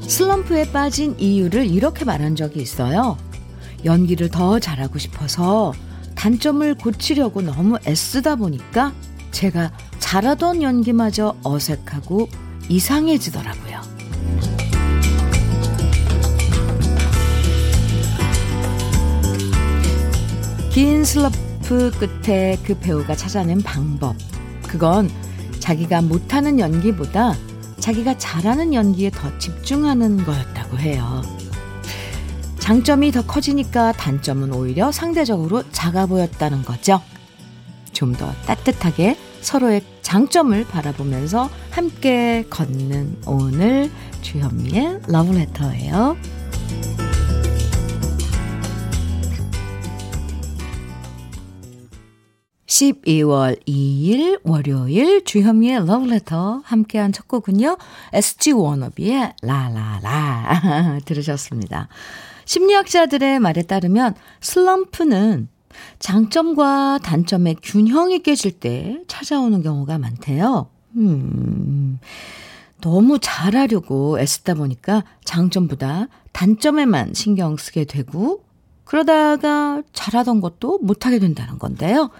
슬럼프에 0.00 0.72
빠진 0.72 1.14
이유를 1.18 1.66
이렇게 1.66 2.04
말한 2.04 2.36
적이 2.36 2.62
있어요. 2.62 3.16
연기를 3.84 4.28
더 4.28 4.58
잘하고 4.58 4.98
싶어서 4.98 5.72
단점을 6.14 6.74
고치려고 6.76 7.42
너무 7.42 7.78
애쓰다 7.86 8.36
보니까 8.36 8.92
제가 9.30 9.72
잘하던 9.98 10.62
연기마저 10.62 11.34
어색하고 11.42 12.28
이상해지더라고요. 12.68 13.80
긴 20.70 21.04
슬럼프 21.04 21.90
끝에 21.98 22.58
그 22.64 22.78
배우가 22.78 23.14
찾아낸 23.16 23.60
방법. 23.62 24.16
그건 24.66 25.10
자기가 25.60 26.02
못하는 26.02 26.58
연기보다 26.58 27.34
자기가 27.82 28.16
잘하는 28.16 28.74
연기에 28.74 29.10
더 29.10 29.36
집중하는 29.38 30.24
거였다고 30.24 30.78
해요. 30.78 31.20
장점이 32.60 33.10
더 33.10 33.26
커지니까 33.26 33.90
단점은 33.90 34.52
오히려 34.54 34.92
상대적으로 34.92 35.64
작아 35.72 36.06
보였다는 36.06 36.62
거죠. 36.62 37.02
좀 37.92 38.12
더 38.14 38.32
따뜻하게 38.46 39.18
서로의 39.40 39.82
장점을 40.02 40.64
바라보면서 40.68 41.50
함께 41.70 42.44
걷는 42.50 43.16
오늘 43.26 43.90
주현미의 44.22 45.00
러브레터예요. 45.08 46.16
12월 52.72 53.62
2일 53.66 54.40
월요일 54.44 55.24
주현미의 55.24 55.86
러브레터 55.86 56.62
함께한 56.64 57.12
첫 57.12 57.28
곡은요. 57.28 57.76
SG 58.14 58.52
워너비의 58.52 59.34
라라라 59.42 61.00
들으셨습니다. 61.04 61.88
심리학자들의 62.46 63.40
말에 63.40 63.62
따르면 63.62 64.14
슬럼프는 64.40 65.48
장점과 65.98 67.00
단점의 67.02 67.56
균형이 67.62 68.20
깨질 68.20 68.52
때 68.52 69.02
찾아오는 69.06 69.62
경우가 69.62 69.98
많대요. 69.98 70.68
음, 70.96 71.98
너무 72.80 73.18
잘하려고 73.20 74.18
애쓰다 74.18 74.54
보니까 74.54 75.04
장점보다 75.24 76.08
단점에만 76.32 77.12
신경 77.12 77.58
쓰게 77.58 77.84
되고 77.84 78.42
그러다가 78.84 79.82
잘하던 79.92 80.40
것도 80.40 80.78
못하게 80.78 81.18
된다는 81.18 81.58
건데요. 81.58 82.10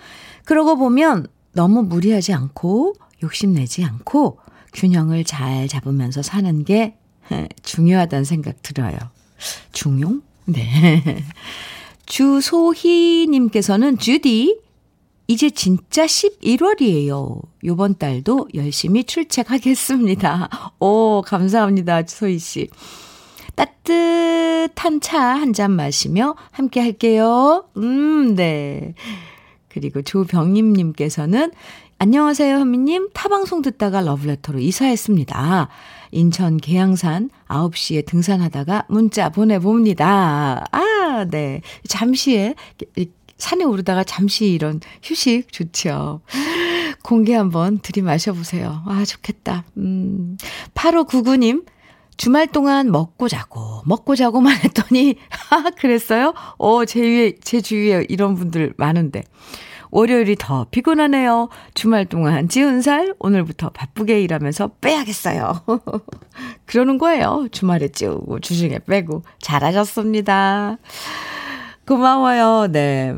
그러고 0.44 0.76
보면 0.76 1.26
너무 1.52 1.82
무리하지 1.82 2.32
않고 2.32 2.94
욕심내지 3.22 3.84
않고 3.84 4.38
균형을 4.72 5.24
잘 5.24 5.68
잡으면서 5.68 6.22
사는 6.22 6.64
게 6.64 6.96
중요하다는 7.62 8.24
생각 8.24 8.62
들어요. 8.62 8.96
중용? 9.72 10.22
네. 10.46 11.24
주소희님께서는 12.06 13.98
주디, 13.98 14.58
이제 15.28 15.50
진짜 15.50 16.04
11월이에요. 16.04 17.40
요번 17.64 17.96
달도 17.96 18.48
열심히 18.54 19.04
출첵하겠습니다. 19.04 20.48
오, 20.80 21.22
감사합니다. 21.24 22.02
소희씨. 22.06 22.68
따뜻한 23.54 25.00
차 25.00 25.36
한 25.36 25.52
잔 25.54 25.70
마시며 25.72 26.34
함께 26.50 26.80
할게요. 26.80 27.64
음, 27.76 28.34
네. 28.34 28.94
그리고 29.72 30.02
조병림님께서는 30.02 31.52
안녕하세요, 31.98 32.56
현미님. 32.58 33.10
타방송 33.14 33.62
듣다가 33.62 34.00
러브레터로 34.00 34.58
이사했습니다. 34.58 35.68
인천 36.10 36.56
계양산 36.58 37.30
9시에 37.48 38.04
등산하다가 38.04 38.86
문자 38.88 39.30
보내봅니다. 39.30 40.66
아, 40.70 41.26
네. 41.30 41.62
잠시에 41.88 42.54
산에 43.38 43.64
오르다가 43.64 44.04
잠시 44.04 44.46
이런 44.46 44.80
휴식 45.02 45.52
좋죠. 45.52 46.20
공개 47.02 47.34
한번 47.34 47.78
들이마셔보세요. 47.78 48.82
아, 48.86 49.04
좋겠다. 49.04 49.64
음, 49.78 50.36
8599님, 50.74 51.64
주말 52.16 52.46
동안 52.46 52.90
먹고 52.90 53.28
자고, 53.28 53.82
먹고 53.84 54.14
자고만 54.16 54.56
했더니, 54.64 55.16
아, 55.50 55.70
그랬어요? 55.76 56.34
어, 56.58 56.84
제 56.84 57.00
위에, 57.00 57.34
제 57.42 57.60
주위에 57.60 58.06
이런 58.08 58.34
분들 58.34 58.74
많은데. 58.76 59.22
월요일이 59.90 60.36
더 60.38 60.66
피곤하네요. 60.70 61.50
주말 61.74 62.06
동안 62.06 62.48
지은 62.48 62.80
살 62.80 63.14
오늘부터 63.18 63.68
바쁘게 63.70 64.22
일하면서 64.22 64.68
빼야겠어요. 64.80 65.60
그러는 66.64 66.96
거예요. 66.96 67.46
주말에 67.52 67.88
찌우고 67.88 68.40
주중에 68.40 68.78
빼고 68.86 69.22
잘하셨습니다. 69.42 70.78
고마워요. 71.86 72.68
네. 72.72 73.14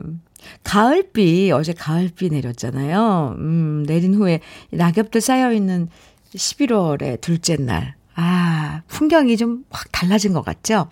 가을비 0.64 1.52
어제 1.52 1.72
가을비 1.72 2.30
내렸잖아요. 2.30 3.36
음, 3.38 3.84
내린 3.86 4.14
후에 4.14 4.40
낙엽들 4.72 5.20
쌓여 5.20 5.52
있는 5.52 5.88
11월의 6.34 7.20
둘째 7.20 7.56
날. 7.56 7.94
아, 8.16 8.82
풍경이 8.88 9.36
좀 9.36 9.64
확 9.70 9.90
달라진 9.92 10.32
것 10.32 10.44
같죠? 10.44 10.88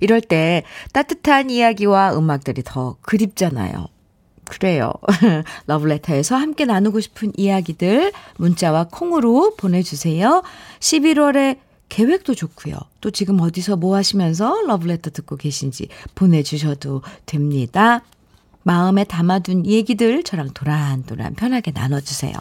이럴 0.00 0.20
때 0.20 0.62
따뜻한 0.92 1.50
이야기와 1.50 2.16
음악들이 2.16 2.62
더 2.64 2.96
그립잖아요. 3.02 3.88
그래요. 4.44 4.92
러브레터에서 5.66 6.36
함께 6.36 6.64
나누고 6.64 7.00
싶은 7.00 7.32
이야기들 7.36 8.12
문자와 8.36 8.88
콩으로 8.90 9.54
보내주세요. 9.56 10.42
11월에 10.80 11.58
계획도 11.88 12.34
좋고요. 12.34 12.74
또 13.00 13.10
지금 13.10 13.40
어디서 13.40 13.76
뭐 13.76 13.96
하시면서 13.96 14.62
러브레터 14.66 15.10
듣고 15.10 15.36
계신지 15.36 15.88
보내주셔도 16.14 17.02
됩니다. 17.26 18.02
마음에 18.62 19.04
담아둔 19.04 19.66
얘기들 19.66 20.22
저랑 20.22 20.50
도란도란 20.54 21.34
편하게 21.34 21.72
나눠주세요. 21.72 22.32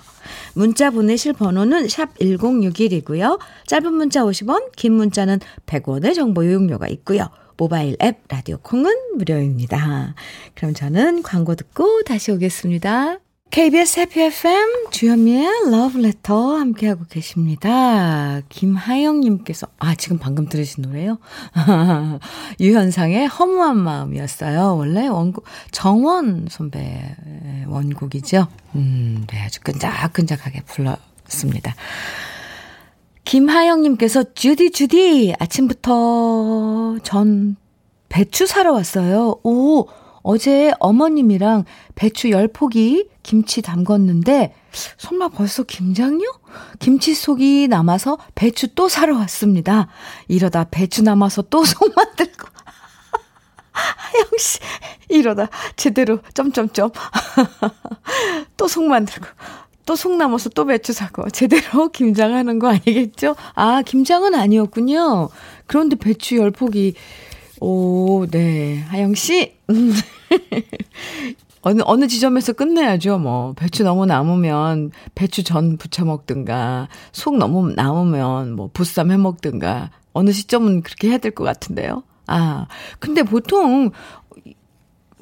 문자 0.54 0.90
보내실 0.90 1.34
번호는 1.34 1.88
샵 1.88 2.18
1061이고요. 2.20 3.40
짧은 3.68 3.94
문자 3.94 4.24
50원, 4.24 4.72
긴 4.76 4.94
문자는 4.94 5.40
100원의 5.66 6.16
정보 6.16 6.44
이용료가 6.44 6.88
있고요. 6.90 7.30
모바일 7.58 7.96
앱 8.02 8.24
라디오 8.28 8.58
콩은 8.58 9.18
무료입니다. 9.18 10.16
그럼 10.56 10.74
저는 10.74 11.24
광고 11.24 11.56
듣고 11.56 12.04
다시 12.04 12.32
오겠습니다. 12.32 13.20
KBS 13.52 14.00
해피 14.00 14.22
FM 14.22 14.92
주현미의 14.92 15.72
러브레터 15.72 16.56
함께하고 16.56 17.04
계십니다. 17.10 18.40
김하영님께서 18.48 19.68
아 19.78 19.94
지금 19.96 20.18
방금 20.18 20.48
들으신 20.48 20.84
노래요? 20.84 21.20
유현상의 22.62 23.28
허무한 23.28 23.78
마음이었어요. 23.78 24.78
원래 24.78 25.06
원곡 25.08 25.44
정원 25.72 26.48
선배 26.50 27.14
원곡이죠. 27.68 28.48
음, 28.76 29.26
네 29.28 29.44
아주 29.44 29.60
끈적끈적하게 29.60 30.62
불렀습니다. 30.62 31.76
김하영님께서 33.26 34.34
주디 34.34 34.72
주디 34.72 35.36
아침부터 35.38 37.00
전 37.04 37.58
배추 38.08 38.48
사러 38.48 38.72
왔어요. 38.72 39.36
오 39.44 39.88
어제 40.24 40.72
어머님이랑 40.80 41.66
배추 41.96 42.30
10포기 42.30 43.08
김치 43.24 43.62
담궜는데 43.62 44.52
설마 44.98 45.30
벌써 45.30 45.64
김장요? 45.64 46.24
김치 46.80 47.14
속이 47.14 47.68
남아서 47.70 48.18
배추 48.36 48.74
또 48.76 48.90
사러 48.90 49.16
왔습니다. 49.18 49.88
이러다 50.28 50.66
배추 50.72 51.02
남아서 51.04 51.44
또 51.44 51.64
속 51.66 51.94
만들고 51.96 52.48
하영씨 53.72 54.60
이러다 55.10 55.48
제대로 55.76 56.20
점점점 56.34 56.92
또 58.58 58.68
속 58.68 58.84
만들고 58.84 59.26
또 59.86 59.96
속 59.96 60.16
남아서 60.16 60.50
또 60.50 60.66
배추 60.66 60.94
사고 60.94 61.30
제대로 61.32 61.90
김장하는 61.90 62.60
거 62.60 62.70
아니겠죠? 62.70 63.36
아, 63.56 63.82
김장은 63.82 64.36
아니었군요. 64.36 65.30
그런데 65.68 65.96
배추 65.96 66.38
열 66.38 66.52
포기. 66.52 66.94
오, 67.62 68.26
네. 68.30 68.80
하영 68.90 69.14
씨. 69.16 69.54
어느, 71.62 71.84
어느 71.86 72.08
지점에서 72.08 72.54
끝내야죠, 72.54 73.20
뭐. 73.20 73.54
배추 73.54 73.84
너무 73.84 74.08
남으면 74.08 74.92
배추 75.14 75.44
전 75.44 75.78
부쳐 75.78 76.06
먹든가, 76.06 76.88
속 77.12 77.38
너무 77.38 77.72
남으면 77.74 78.54
뭐 78.56 78.70
부쌈 78.74 79.12
해 79.12 79.18
먹든가, 79.18 79.92
어느 80.14 80.32
시점은 80.32 80.82
그렇게 80.82 81.10
해야 81.10 81.20
될 81.20 81.32
것 81.36 81.44
같은데요. 81.44 82.04
아, 82.28 82.66
근데 83.00 83.22
보통 83.24 83.92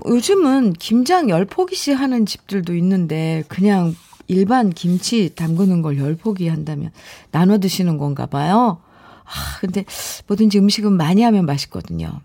요즘은 0.06 0.74
김장 0.74 1.30
열 1.30 1.46
포기씩 1.46 2.00
하는 2.00 2.26
집들도 2.26 2.74
있는데, 2.76 3.44
그냥 3.50 3.96
일반 4.28 4.70
김치 4.70 5.34
담그는 5.36 5.82
걸 5.82 5.98
열 5.98 6.16
포기 6.16 6.48
한다면 6.48 6.92
나눠 7.32 7.58
드시는 7.58 7.98
건가 7.98 8.26
봐요. 8.28 8.78
아, 9.26 9.32
근데 9.60 9.84
뭐든지 10.28 10.58
음식은 10.60 10.94
많이 10.94 11.22
하면 11.24 11.46
맛있거든요. 11.46 12.22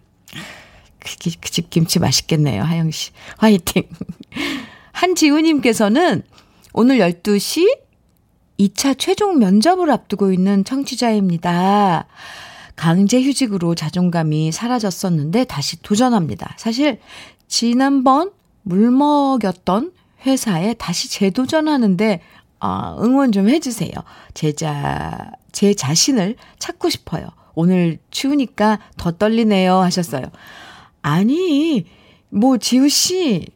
그집 1.04 1.40
그 1.40 1.68
김치 1.68 1.98
맛있겠네요, 1.98 2.62
하영 2.62 2.90
씨. 2.90 3.12
화이팅. 3.38 3.84
한지우님께서는 4.92 6.22
오늘 6.72 6.98
12시 6.98 7.78
2차 8.58 8.98
최종 8.98 9.38
면접을 9.38 9.90
앞두고 9.90 10.32
있는 10.32 10.64
청취자입니다. 10.64 12.06
강제 12.76 13.22
휴직으로 13.22 13.74
자존감이 13.74 14.50
사라졌었는데 14.52 15.44
다시 15.44 15.80
도전합니다. 15.82 16.54
사실 16.58 17.00
지난번 17.46 18.32
물먹였던 18.62 19.92
회사에 20.26 20.74
다시 20.74 21.10
재도전하는데 21.10 22.20
아, 22.60 22.96
응원 23.00 23.30
좀 23.30 23.48
해주세요. 23.48 23.92
제자, 24.32 25.32
제 25.52 25.74
자신을 25.74 26.36
찾고 26.58 26.88
싶어요. 26.88 27.28
오늘 27.54 27.98
추우니까 28.10 28.78
더 28.96 29.12
떨리네요 29.12 29.76
하셨어요. 29.76 30.24
아니, 31.04 31.84
뭐, 32.30 32.56
지우씨, 32.56 33.46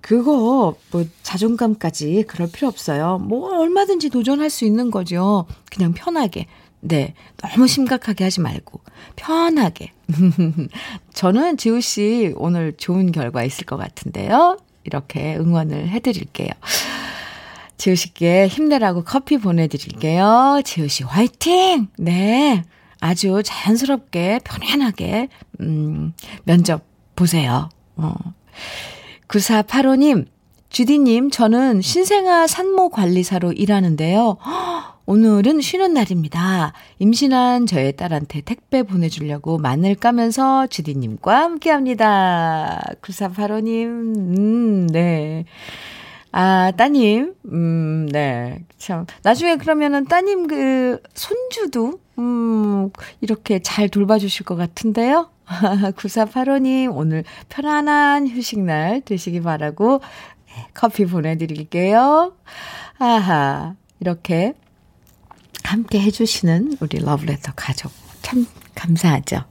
그거, 0.00 0.74
뭐, 0.90 1.04
자존감까지 1.22 2.24
그럴 2.26 2.50
필요 2.50 2.66
없어요. 2.66 3.18
뭐, 3.18 3.56
얼마든지 3.56 4.10
도전할 4.10 4.50
수 4.50 4.64
있는 4.64 4.90
거죠. 4.90 5.46
그냥 5.70 5.92
편하게. 5.92 6.46
네. 6.80 7.14
너무 7.36 7.68
심각하게 7.68 8.24
하지 8.24 8.40
말고, 8.40 8.80
편하게. 9.14 9.92
저는 11.14 11.56
지우씨 11.56 12.34
오늘 12.36 12.76
좋은 12.76 13.12
결과 13.12 13.44
있을 13.44 13.64
것 13.64 13.76
같은데요. 13.76 14.58
이렇게 14.82 15.36
응원을 15.36 15.90
해드릴게요. 15.90 16.50
지우씨께 17.76 18.48
힘내라고 18.48 19.04
커피 19.04 19.38
보내드릴게요. 19.38 20.62
지우씨 20.64 21.04
화이팅! 21.04 21.86
네. 21.96 22.64
아주 23.00 23.42
자연스럽게, 23.44 24.40
편안하게, 24.42 25.28
음, 25.60 26.12
면접 26.42 26.87
보세요. 27.18 27.68
어. 27.96 28.14
9485님, 29.26 30.26
주디님, 30.70 31.30
저는 31.30 31.82
신생아 31.82 32.46
산모 32.46 32.90
관리사로 32.90 33.52
일하는데요. 33.52 34.36
오늘은 35.04 35.60
쉬는 35.60 35.94
날입니다. 35.94 36.74
임신한 36.98 37.66
저의 37.66 37.96
딸한테 37.96 38.42
택배 38.42 38.84
보내주려고 38.84 39.58
마늘 39.58 39.96
까면서 39.96 40.68
주디님과 40.68 41.40
함께 41.40 41.70
합니다. 41.70 42.80
9485님, 43.02 44.38
음, 44.38 44.86
네. 44.86 45.44
아, 46.40 46.70
따님, 46.76 47.34
음, 47.50 48.08
네. 48.12 48.64
참. 48.78 49.06
나중에 49.24 49.56
그러면은 49.56 50.04
따님 50.04 50.46
그, 50.46 51.02
손주도, 51.12 51.98
음, 52.16 52.90
이렇게 53.20 53.58
잘 53.58 53.88
돌봐주실 53.88 54.46
것 54.46 54.54
같은데요? 54.54 55.30
9485님, 55.96 56.94
오늘 56.94 57.24
편안한 57.48 58.28
휴식날 58.28 59.00
되시기 59.00 59.40
바라고, 59.40 60.00
네, 60.46 60.68
커피 60.74 61.06
보내드릴게요. 61.06 62.32
아하, 62.98 63.74
이렇게 63.98 64.54
함께 65.64 66.00
해주시는 66.00 66.76
우리 66.78 67.00
러브레터 67.00 67.50
가족. 67.56 67.90
참 68.22 68.46
감사하죠. 68.76 69.42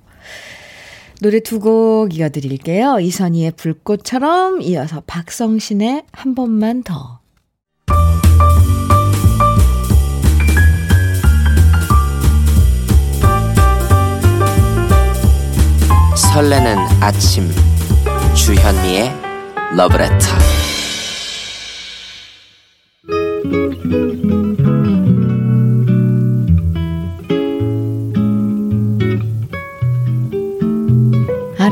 노래 1.22 1.40
두 1.40 1.60
곡 1.60 2.16
이어드릴게요. 2.16 3.00
이선희의 3.00 3.52
불꽃처럼 3.58 4.62
이어서 4.62 5.02
박성신의 5.08 6.04
한 6.12 6.36
번만 6.36 6.84
더. 6.84 7.20
설레는 16.16 16.78
아침 17.02 17.50
주현미의 18.36 19.12
러브레터 19.76 20.28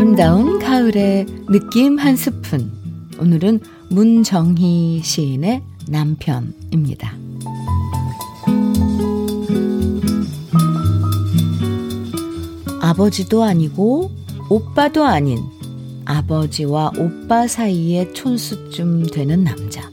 아름다운 0.05 0.59
가을의 0.59 1.25
느낌 1.49 1.97
한 1.97 2.15
스푼. 2.15 2.71
오늘은 3.19 3.59
문정희 3.89 5.01
시인의 5.03 5.63
남편입니다. 5.87 7.11
아버지도 12.81 13.41
아니고 13.41 14.11
오빠도 14.47 15.03
아닌 15.03 15.39
아버지와 16.05 16.91
오빠 16.99 17.47
사이의 17.47 18.13
촌수쯤 18.13 19.07
되는 19.07 19.43
남자. 19.43 19.89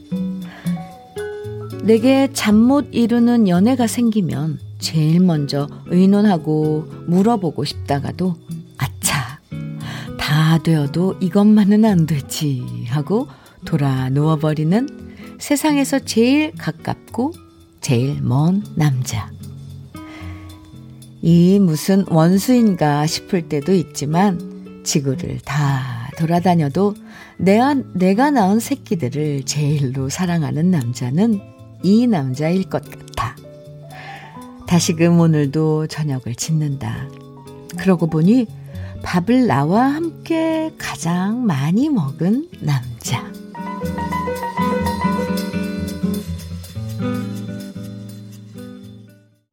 내게 1.83 2.29
잠 2.33 2.55
못 2.55 2.85
이루는 2.91 3.47
연애가 3.47 3.87
생기면 3.87 4.59
제일 4.77 5.21
먼저 5.21 5.67
의논하고 5.87 6.85
물어보고 7.07 7.63
싶다가도 7.63 8.35
다 10.33 10.57
되어도 10.57 11.15
이것만은 11.19 11.85
안 11.85 12.07
되지 12.07 12.87
하고 12.87 13.27
돌아 13.65 14.09
누워버리는 14.09 15.37
세상에서 15.37 15.99
제일 15.99 16.51
가깝고 16.57 17.33
제일 17.81 18.19
먼 18.19 18.63
남자. 18.73 19.31
이 21.21 21.59
무슨 21.59 22.03
원수인가 22.09 23.05
싶을 23.05 23.47
때도 23.47 23.73
있지만 23.73 24.81
지구를 24.83 25.37
다 25.45 26.09
돌아다녀도 26.17 26.95
내가, 27.37 27.75
내가 27.93 28.31
낳은 28.31 28.59
새끼들을 28.59 29.43
제일로 29.43 30.09
사랑하는 30.09 30.71
남자는 30.71 31.41
이 31.83 32.07
남자일 32.07 32.63
것 32.63 32.83
같아. 32.89 33.35
다시금 34.65 35.19
오늘도 35.19 35.85
저녁을 35.85 36.33
짓는다. 36.35 37.07
그러고 37.77 38.07
보니 38.07 38.62
밥을 39.03 39.45
나와 39.45 39.93
함께 39.93 40.73
가장 40.77 41.45
많이 41.45 41.89
먹은 41.89 42.49
남자. 42.61 43.31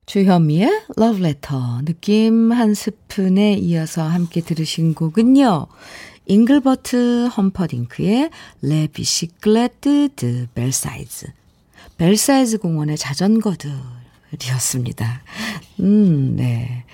주현미의 0.07 0.85
러브레터 0.97 1.83
느낌 1.85 2.53
한 2.53 2.75
스푼에 2.75 3.55
이어서 3.55 4.03
함께 4.03 4.41
들으신 4.41 4.95
곡은요. 4.95 5.67
잉글버트 6.27 7.29
험퍼딩크의 7.37 8.31
Les 8.63 8.87
Bicyclettes 8.87 10.11
de 10.17 10.24
Belsize 10.24 10.47
벨사이즈 10.55 12.59
공원의 12.59 12.97
자전거들이었습니다. 12.97 15.23
음, 15.81 16.37
네. 16.37 16.85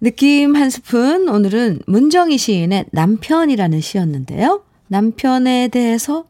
느낌 0.00 0.54
한 0.54 0.70
스푼 0.70 1.28
오늘은 1.28 1.80
문정희 1.86 2.38
시인의 2.38 2.86
남편이라는 2.92 3.80
시였는데요. 3.80 4.62
남편에 4.86 5.68
대해서 5.68 6.24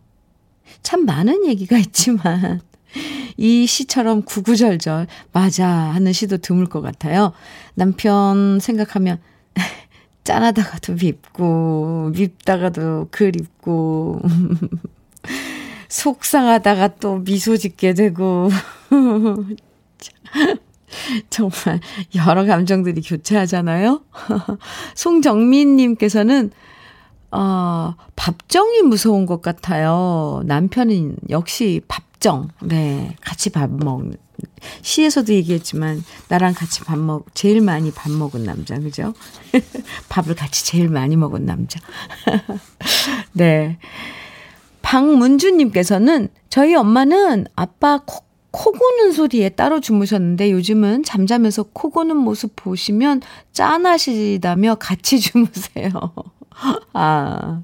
참 0.83 1.05
많은 1.05 1.45
얘기가 1.47 1.77
있지만 1.77 2.63
이 3.37 3.67
시처럼 3.67 4.23
구구절절 4.23 5.07
맞아 5.33 5.69
하는 5.69 6.13
시도 6.15 6.39
드물 6.39 6.67
것 6.67 6.81
같아요. 6.81 7.33
남편 7.75 8.59
생각하면 8.59 9.21
짠하다가도 10.25 10.95
밉고 10.95 12.13
밉다가도 12.15 13.09
그립고 13.11 14.23
속상하다가 15.89 16.97
또 16.97 17.19
미소 17.19 17.59
짓게 17.59 17.93
되고 17.93 18.49
정말 21.31 21.81
여러 22.15 22.45
감정들이 22.45 23.03
교차하잖아요. 23.03 24.03
송정민님께서는 24.95 26.51
어, 27.31 27.95
밥정이 28.17 28.83
무서운 28.83 29.27
것 29.27 29.43
같아요. 29.43 30.43
남편은 30.47 31.17
역시 31.31 31.83
밥정. 31.89 32.49
네. 32.63 33.17
같이 33.21 33.51
밥 33.51 33.71
먹는. 33.71 34.17
시에서도 34.83 35.33
얘기했지만, 35.35 36.03
나랑 36.29 36.55
같이 36.55 36.83
밥 36.85 36.99
먹, 36.99 37.27
제일 37.35 37.61
많이 37.61 37.91
밥 37.91 38.11
먹은 38.11 38.45
남자, 38.45 38.79
그죠? 38.79 39.13
밥을 40.09 40.37
같이 40.37 40.65
제일 40.65 40.89
많이 40.89 41.17
먹은 41.17 41.45
남자. 41.45 41.81
네. 43.33 43.79
박문주님께서는 44.83 46.29
저희 46.49 46.75
엄마는 46.75 47.47
아빠 47.57 48.01
코, 48.07 48.25
코 48.51 48.73
고는 48.73 49.13
소리에 49.13 49.51
따로 49.51 49.81
주무셨는데 49.81 50.51
요즘은 50.53 51.03
잠자면서 51.05 51.65
코 51.73 51.91
고는 51.91 52.17
모습 52.17 52.57
보시면 52.57 53.21
짠하시다며 53.53 54.77
같이 54.77 55.21
주무세요. 55.21 55.91
아, 56.93 57.63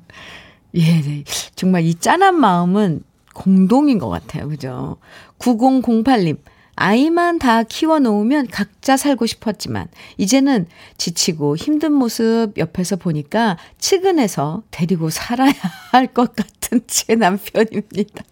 예, 0.74 1.00
네. 1.00 1.24
정말 1.56 1.84
이 1.84 1.94
짠한 1.94 2.38
마음은 2.38 3.02
공동인 3.34 3.98
것 3.98 4.08
같아요. 4.08 4.48
그죠? 4.48 4.98
9008님. 5.38 6.38
아이만 6.76 7.38
다 7.38 7.62
키워놓으면 7.62 8.48
각자 8.48 8.96
살고 8.96 9.26
싶었지만, 9.26 9.86
이제는 10.18 10.66
지치고 10.98 11.56
힘든 11.56 11.92
모습 11.92 12.52
옆에서 12.58 12.96
보니까 12.96 13.56
측은해서 13.78 14.64
데리고 14.72 15.08
살아야 15.10 15.52
할 15.92 16.08
것 16.12 16.34
같은 16.34 16.80
제 16.88 17.14
남편입니다. 17.14 18.24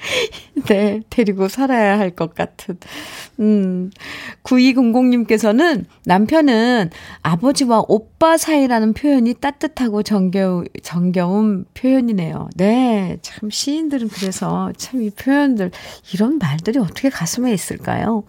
네, 0.68 1.00
데리고 1.10 1.48
살아야 1.48 1.98
할 1.98 2.10
것 2.10 2.34
같은. 2.34 2.78
음, 3.40 3.90
9200님께서는 4.42 5.84
남편은 6.04 6.90
아버지와 7.22 7.84
오빠 7.88 8.36
사이라는 8.36 8.92
표현이 8.94 9.34
따뜻하고 9.34 10.02
정겨우, 10.02 10.64
정겨운 10.82 11.64
표현이네요. 11.74 12.48
네, 12.56 13.18
참 13.22 13.50
시인들은 13.50 14.08
그래서 14.08 14.72
참 14.76 15.00
이 15.00 15.10
표현들, 15.10 15.70
이런 16.12 16.38
말들이 16.38 16.78
어떻게 16.78 17.08
가슴에 17.10 17.52
있을까요? 17.52 18.24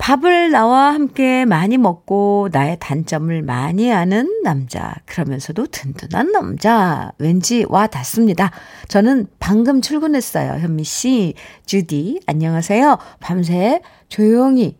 밥을 0.00 0.50
나와 0.50 0.94
함께 0.94 1.44
많이 1.44 1.76
먹고 1.76 2.48
나의 2.52 2.78
단점을 2.80 3.42
많이 3.42 3.92
아는 3.92 4.40
남자. 4.42 4.94
그러면서도 5.04 5.66
든든한 5.66 6.32
남자. 6.32 7.12
왠지 7.18 7.66
와 7.68 7.86
닿습니다. 7.86 8.50
저는 8.88 9.26
방금 9.38 9.82
출근했어요. 9.82 10.58
현미 10.58 10.84
씨, 10.84 11.34
주디, 11.66 12.20
안녕하세요. 12.24 12.96
밤새 13.20 13.82
조용히 14.08 14.78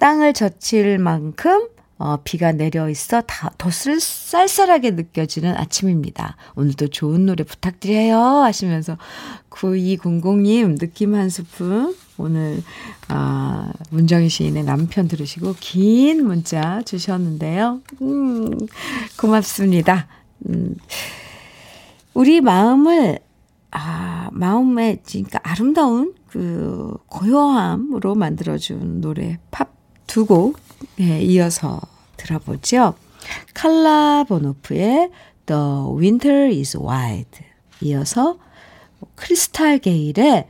땅을 0.00 0.34
젖힐 0.34 0.98
만큼 0.98 1.68
어, 1.96 2.18
비가 2.22 2.52
내려 2.52 2.90
있어 2.90 3.22
다, 3.22 3.50
더 3.56 3.70
쓸, 3.70 3.98
쌀쌀하게 3.98 4.92
느껴지는 4.92 5.56
아침입니다. 5.56 6.36
오늘도 6.56 6.88
좋은 6.88 7.24
노래 7.24 7.42
부탁드려요. 7.42 8.18
하시면서 8.18 8.98
9200님 9.48 10.78
느낌 10.78 11.14
한 11.14 11.30
스푼 11.30 11.96
오늘 12.18 12.62
아, 13.08 13.72
문정희 13.90 14.28
시인의 14.28 14.64
남편 14.64 15.08
들으시고 15.08 15.54
긴 15.60 16.26
문자 16.26 16.82
주셨는데요. 16.82 17.80
음, 18.02 18.50
고맙습니다. 19.18 20.06
음, 20.48 20.74
우리 22.14 22.40
마음을 22.40 23.18
아, 23.70 24.28
마음에 24.32 24.98
그러니까 25.06 25.40
아름다운 25.42 26.14
그 26.28 26.96
고요함으로 27.06 28.14
만들어준 28.14 29.00
노래 29.00 29.38
팝 29.50 29.78
두 30.08 30.24
곡 30.24 30.58
예, 31.00 31.20
이어서 31.20 31.80
들어보죠. 32.16 32.94
칼라 33.54 34.24
보노프의 34.26 35.10
The 35.46 35.60
Winter 35.98 36.48
is 36.48 36.76
Wide 36.76 37.40
이어서 37.82 38.38
크리스탈 39.14 39.78
게일의 39.78 40.48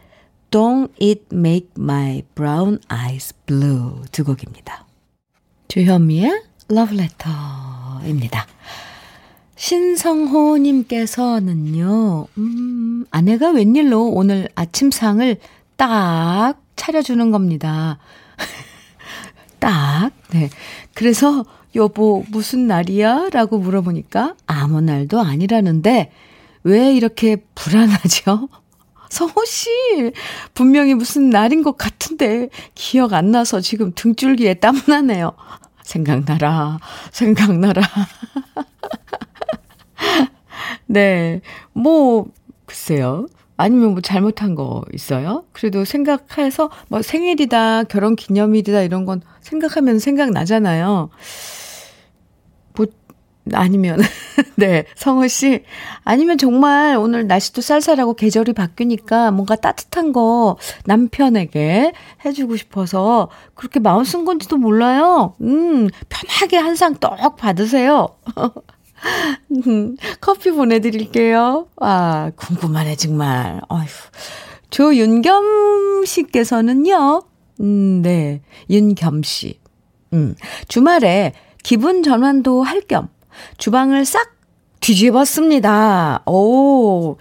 Don't 0.51 0.91
It 1.01 1.27
Make 1.33 1.69
My 1.79 2.23
Brown 2.35 2.81
Eyes 2.91 3.35
Blue 3.45 4.01
두 4.13 4.25
곡입니다. 4.25 4.87
주현미의 5.69 6.43
Love 6.71 6.99
Letter입니다. 6.99 8.47
신성호님께서는요, 9.57 12.29
음, 12.39 13.05
아내가 13.11 13.51
웬일로 13.51 14.07
오늘 14.07 14.49
아침상을 14.55 15.37
딱 15.77 16.55
차려주는 16.77 17.31
겁니다. 17.31 17.99
딱, 19.59 20.13
네. 20.31 20.49
그래서, 20.95 21.45
여보, 21.75 22.25
무슨 22.31 22.67
날이야? 22.69 23.29
라고 23.33 23.59
물어보니까 23.59 24.37
아무 24.47 24.81
날도 24.81 25.21
아니라는데, 25.21 26.11
왜 26.63 26.95
이렇게 26.95 27.37
불안하죠? 27.55 28.49
성호 29.09 29.45
씨, 29.45 29.69
분명히 30.55 30.95
무슨 30.95 31.31
날인 31.31 31.63
것 31.63 31.77
같은데, 31.77 32.49
기억 32.75 33.13
안 33.13 33.31
나서 33.31 33.61
지금 33.61 33.93
등줄기에 33.95 34.55
땀 34.55 34.81
나네요. 34.87 35.33
생각나라, 35.83 36.79
생각나라. 37.11 37.83
네, 40.87 41.41
뭐, 41.73 42.27
글쎄요. 42.67 43.27
아니면 43.57 43.91
뭐 43.91 44.01
잘못한 44.01 44.55
거 44.55 44.85
있어요? 44.95 45.45
그래도 45.53 45.85
생각해서 45.85 46.71
뭐 46.87 47.03
생일이다, 47.03 47.85
결혼 47.85 48.15
기념일이다 48.15 48.83
이런 48.83 49.05
건 49.05 49.21
생각하면 49.41 49.99
생각나잖아요. 49.99 51.11
뭐 53.51 53.59
아니면 53.61 53.99
네, 54.57 54.85
성우 54.97 55.29
씨 55.29 55.65
아니면 56.05 56.39
정말 56.39 56.97
오늘 56.97 57.27
날씨도 57.27 57.61
쌀쌀하고 57.61 58.15
계절이 58.15 58.53
바뀌니까 58.53 59.31
뭔가 59.31 59.57
따뜻한 59.57 60.13
거 60.13 60.57
남편에게 60.87 61.93
해 62.25 62.33
주고 62.33 62.57
싶어서 62.57 63.31
그렇게 63.55 63.81
마음 63.81 64.05
쓴 64.05 64.25
건지도 64.25 64.57
몰라요. 64.57 65.35
음, 65.43 65.89
편하게 66.09 66.57
한 66.59 66.75
상 66.77 66.95
떡 67.01 67.37
받으세요. 67.37 68.09
커피 70.21 70.51
보내드릴게요. 70.51 71.69
아, 71.81 72.31
궁금하네, 72.37 72.97
정말. 72.97 73.61
어휴. 73.69 73.87
조윤겸 74.71 76.05
씨께서는요, 76.05 77.23
음, 77.61 78.03
네. 78.03 78.43
윤겸 78.71 79.23
씨. 79.23 79.61
음, 80.13 80.35
주말에 80.69 81.33
기분 81.63 82.03
전환도 82.03 82.63
할 82.63 82.83
겸 82.89 83.09
주방을 83.59 84.05
싹 84.05 84.39
뒤집었습니다. 84.81 86.23
오, 86.27 87.17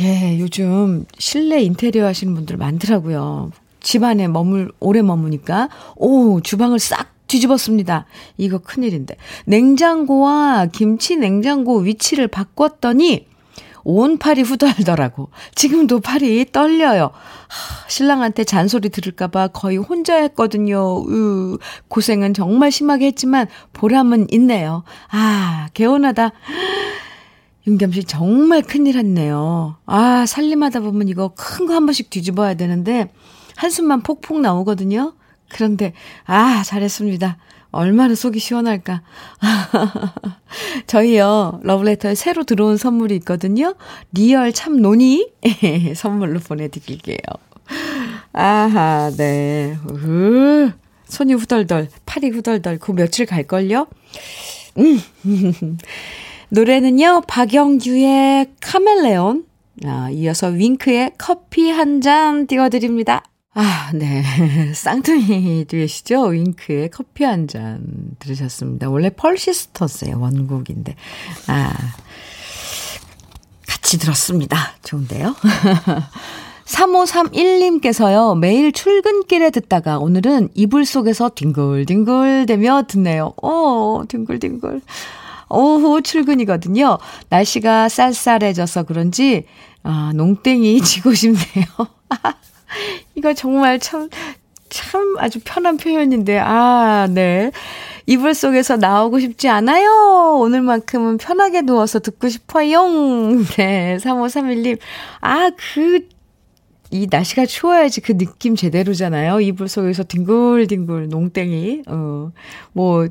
예, 0.00 0.38
요즘 0.40 1.06
실내 1.18 1.60
인테리어 1.62 2.06
하시는 2.06 2.34
분들 2.34 2.56
많더라고요. 2.56 3.52
집안에 3.80 4.26
머물, 4.28 4.72
오래 4.80 5.02
머무니까, 5.02 5.68
오, 5.94 6.40
주방을 6.40 6.78
싹 6.78 7.14
뒤집었습니다. 7.28 8.06
이거 8.36 8.58
큰일인데. 8.58 9.16
냉장고와 9.46 10.66
김치 10.72 11.16
냉장고 11.16 11.78
위치를 11.78 12.28
바꿨더니 12.28 13.26
온 13.88 14.18
팔이 14.18 14.42
후덜더라고. 14.42 15.30
지금도 15.54 16.00
팔이 16.00 16.46
떨려요. 16.50 17.04
하, 17.04 17.88
신랑한테 17.88 18.42
잔소리 18.42 18.88
들을까봐 18.88 19.48
거의 19.48 19.76
혼자 19.76 20.16
했거든요. 20.16 21.04
으, 21.08 21.58
고생은 21.86 22.34
정말 22.34 22.72
심하게 22.72 23.06
했지만 23.06 23.46
보람은 23.74 24.26
있네요. 24.32 24.82
아, 25.10 25.68
개운하다. 25.74 26.32
윤겸 27.68 27.92
씨 27.92 28.02
정말 28.04 28.62
큰일 28.62 28.96
했네요. 28.96 29.76
아, 29.86 30.24
살림하다 30.26 30.80
보면 30.80 31.06
이거 31.08 31.32
큰 31.36 31.66
거 31.66 31.74
한 31.74 31.86
번씩 31.86 32.10
뒤집어야 32.10 32.54
되는데 32.54 33.12
한숨만 33.56 34.02
폭폭 34.02 34.40
나오거든요. 34.40 35.14
그런데, 35.48 35.92
아, 36.26 36.62
잘했습니다. 36.64 37.38
얼마나 37.70 38.14
속이 38.14 38.38
시원할까. 38.38 39.02
저희요, 40.86 41.60
러브레터에 41.62 42.14
새로 42.14 42.44
들어온 42.44 42.76
선물이 42.76 43.14
있거든요. 43.16 43.74
리얼 44.12 44.52
참 44.52 44.80
논이 44.80 45.32
선물로 45.94 46.40
보내드릴게요. 46.40 47.18
아하, 48.32 49.10
네. 49.16 49.76
으, 49.90 50.70
손이 51.06 51.34
후덜덜, 51.34 51.88
팔이 52.06 52.30
후덜덜, 52.30 52.78
그 52.78 52.92
며칠 52.92 53.26
갈걸요? 53.26 53.86
음. 54.78 55.00
노래는요, 56.50 57.22
박영규의 57.26 58.52
카멜레온, 58.60 59.44
아, 59.84 60.08
이어서 60.10 60.48
윙크의 60.48 61.12
커피 61.18 61.70
한 61.70 62.00
잔 62.00 62.46
띄워드립니다. 62.46 63.24
아, 63.58 63.90
네. 63.94 64.22
쌍둥이 64.74 65.64
듀엣이죠. 65.64 66.24
윙크의 66.26 66.90
커피 66.90 67.24
한 67.24 67.46
잔 67.48 67.80
들으셨습니다. 68.18 68.90
원래 68.90 69.08
펄시스터스의 69.08 70.12
원곡인데. 70.14 70.94
아, 71.46 71.72
같이 73.66 73.98
들었습니다. 73.98 74.58
좋은데요? 74.84 75.34
3531님께서요, 76.66 78.36
매일 78.38 78.72
출근길에 78.72 79.50
듣다가 79.50 79.98
오늘은 80.00 80.50
이불 80.54 80.84
속에서 80.84 81.30
뒹굴뒹굴 81.30 82.44
대며 82.46 82.82
듣네요. 82.88 83.32
오, 83.40 84.04
뒹굴뒹굴. 84.08 84.82
오후 85.48 86.02
출근이거든요. 86.02 86.98
날씨가 87.30 87.88
쌀쌀해져서 87.88 88.82
그런지, 88.82 89.44
아, 89.82 90.10
농땡이 90.14 90.80
지고 90.82 91.14
싶네요. 91.14 91.64
이거 93.14 93.34
정말 93.34 93.78
참, 93.78 94.08
참 94.68 95.16
아주 95.18 95.40
편한 95.44 95.76
표현인데, 95.76 96.38
아, 96.38 97.08
네. 97.10 97.50
이불 98.06 98.34
속에서 98.34 98.76
나오고 98.76 99.18
싶지 99.18 99.48
않아요. 99.48 100.38
오늘만큼은 100.40 101.18
편하게 101.18 101.62
누워서 101.62 101.98
듣고 101.98 102.28
싶어요. 102.28 102.84
네, 103.58 103.96
3531님. 104.00 104.78
아, 105.20 105.50
그, 105.50 106.06
이 106.92 107.08
날씨가 107.10 107.46
추워야지 107.46 108.00
그 108.00 108.16
느낌 108.16 108.54
제대로잖아요. 108.54 109.40
이불 109.40 109.68
속에서 109.68 110.04
뒹굴뒹굴 110.04 111.08
농땡이. 111.08 111.82
어, 111.88 112.30
뭐, 112.72 113.08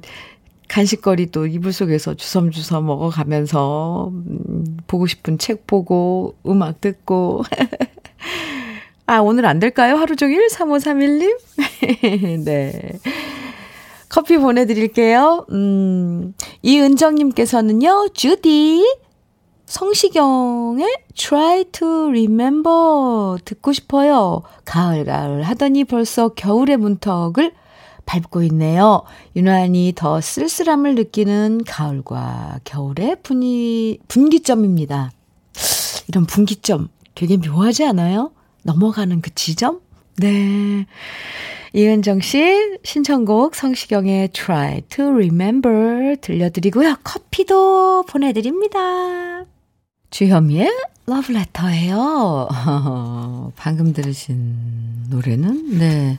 간식거리 0.70 1.28
또 1.28 1.46
이불 1.46 1.74
속에서 1.74 2.14
주섬주섬 2.14 2.86
먹어가면서, 2.86 4.12
음, 4.14 4.78
보고 4.88 5.08
싶은 5.08 5.38
책 5.38 5.68
보고, 5.68 6.36
음악 6.46 6.80
듣고. 6.80 7.44
아, 9.08 9.20
오늘 9.20 9.46
안 9.46 9.60
될까요? 9.60 9.96
하루 9.96 10.16
종일? 10.16 10.48
3531님? 10.48 11.38
네. 12.46 12.92
커피 14.10 14.38
보내드릴게요. 14.38 15.46
음, 15.52 16.34
이은정님께서는요, 16.64 18.10
주디, 18.14 18.84
성시경의 19.66 20.88
Try 21.14 21.66
to 21.66 22.08
Remember 22.08 23.38
듣고 23.46 23.74
싶어요. 23.74 24.42
가을, 24.64 25.06
가을 25.06 25.44
하더니 25.44 25.84
벌써 25.84 26.30
겨울의 26.30 26.78
문턱을 26.78 27.54
밟고 28.06 28.44
있네요. 28.44 29.04
유난히 29.36 29.94
더 29.96 30.22
쓸쓸함을 30.22 30.96
느끼는 30.96 31.62
가을과 31.68 32.60
겨울의 32.64 33.18
분위, 33.22 34.00
분기점입니다. 34.08 35.12
이런 36.08 36.26
분기점 36.26 36.90
되게 37.16 37.38
묘하지 37.38 37.84
않아요? 37.86 38.32
넘어가는 38.66 39.22
그 39.22 39.34
지점? 39.36 39.80
네. 40.18 40.86
이은정 41.74 42.22
씨 42.22 42.78
신청곡 42.84 43.54
성시경의 43.54 44.30
Try 44.30 44.82
to 44.90 45.06
Remember 45.12 46.16
들려드리고요. 46.20 46.98
커피도 47.04 48.06
보내드립니다. 48.08 49.46
주현미의 50.10 50.72
Love 51.08 51.36
Letter예요. 51.36 52.48
방금 53.56 53.94
들으신 53.94 54.56
노래는 55.10 55.78
네 55.78 56.18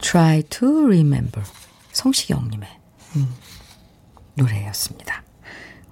Try 0.00 0.42
to 0.44 0.84
Remember 0.84 1.44
성시경님의 1.92 2.68
음, 3.16 3.28
노래였습니다. 4.34 5.24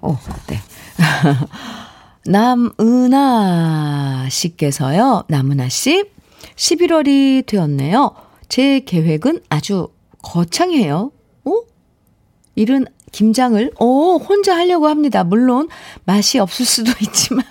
오, 0.01 0.15
네. 0.47 0.59
남은아 2.25 4.27
씨께서요. 4.29 5.23
남은아 5.27 5.69
씨 5.69 6.05
11월이 6.55 7.45
되었네요. 7.45 8.15
제 8.49 8.79
계획은 8.79 9.41
아주 9.49 9.89
거창해요. 10.21 11.11
어? 11.45 11.51
일은 12.55 12.85
김장을, 13.11 13.71
어, 13.79 14.17
혼자 14.17 14.57
하려고 14.57 14.87
합니다. 14.87 15.23
물론, 15.23 15.69
맛이 16.03 16.37
없을 16.37 16.65
수도 16.65 16.91
있지만, 17.01 17.45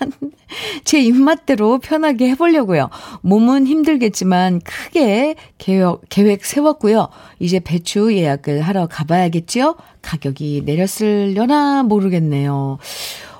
제 0.83 1.01
입맛대로 1.01 1.79
편하게 1.79 2.29
해보려고요. 2.29 2.89
몸은 3.21 3.65
힘들겠지만, 3.65 4.61
크게 4.61 5.35
계획, 5.57 6.01
계획 6.09 6.45
세웠고요. 6.45 7.07
이제 7.39 7.59
배추 7.59 8.13
예약을 8.13 8.61
하러 8.61 8.85
가봐야겠지요? 8.85 9.75
가격이 10.03 10.61
내렸을려나 10.65 11.81
모르겠네요. 11.81 12.77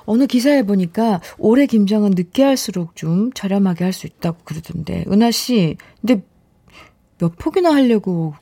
어느 0.06 0.26
기사에 0.26 0.62
보니까 0.62 1.20
올해 1.38 1.66
김장은 1.66 2.12
늦게 2.14 2.42
할수록 2.42 2.96
좀 2.96 3.32
저렴하게 3.32 3.84
할 3.84 3.92
수 3.92 4.06
있다고 4.06 4.38
그러던데. 4.44 5.04
은하 5.10 5.30
씨, 5.30 5.76
근데 6.00 6.22
몇 7.18 7.36
폭이나 7.36 7.72
하려고 7.74 8.34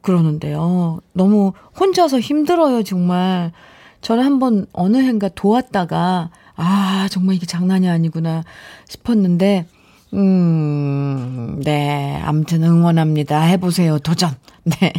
그러는데요. 0.00 1.00
너무 1.12 1.52
혼자서 1.78 2.20
힘들어요, 2.20 2.82
정말. 2.82 3.52
저는 4.00 4.24
한번 4.24 4.66
어느 4.72 4.96
해인가 4.96 5.28
도왔다가, 5.28 6.30
아, 6.56 7.08
정말 7.10 7.36
이게 7.36 7.46
장난이 7.46 7.88
아니구나 7.88 8.42
싶었는데, 8.88 9.66
음, 10.14 11.60
네. 11.64 12.20
아무튼 12.22 12.62
응원합니다. 12.62 13.40
해보세요. 13.42 13.98
도전. 13.98 14.30
네. 14.64 14.92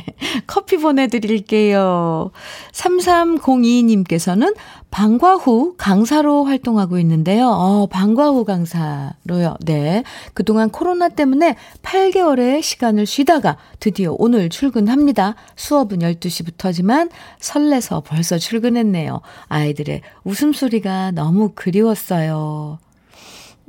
커피 0.48 0.78
보내드릴게요. 0.78 2.32
3302님께서는 2.72 4.56
방과 4.94 5.34
후 5.34 5.74
강사로 5.76 6.44
활동하고 6.44 7.00
있는데요. 7.00 7.48
어, 7.48 7.88
방과 7.88 8.30
후 8.30 8.46
강사로요. 8.46 9.56
네. 9.66 10.04
그동안 10.36 10.70
코로나 10.70 11.10
때문에 11.10 11.56
8개월의 11.82 12.62
시간을 12.62 13.08
쉬다가 13.08 13.58
드디어 13.80 14.16
오늘 14.20 14.50
출근합니다. 14.50 15.34
수업은 15.56 15.98
12시부터지만 15.98 17.10
설레서 17.40 18.02
벌써 18.02 18.38
출근했네요. 18.38 19.22
아이들의 19.48 20.02
웃음소리가 20.26 21.10
너무 21.10 21.54
그리웠어요. 21.56 22.78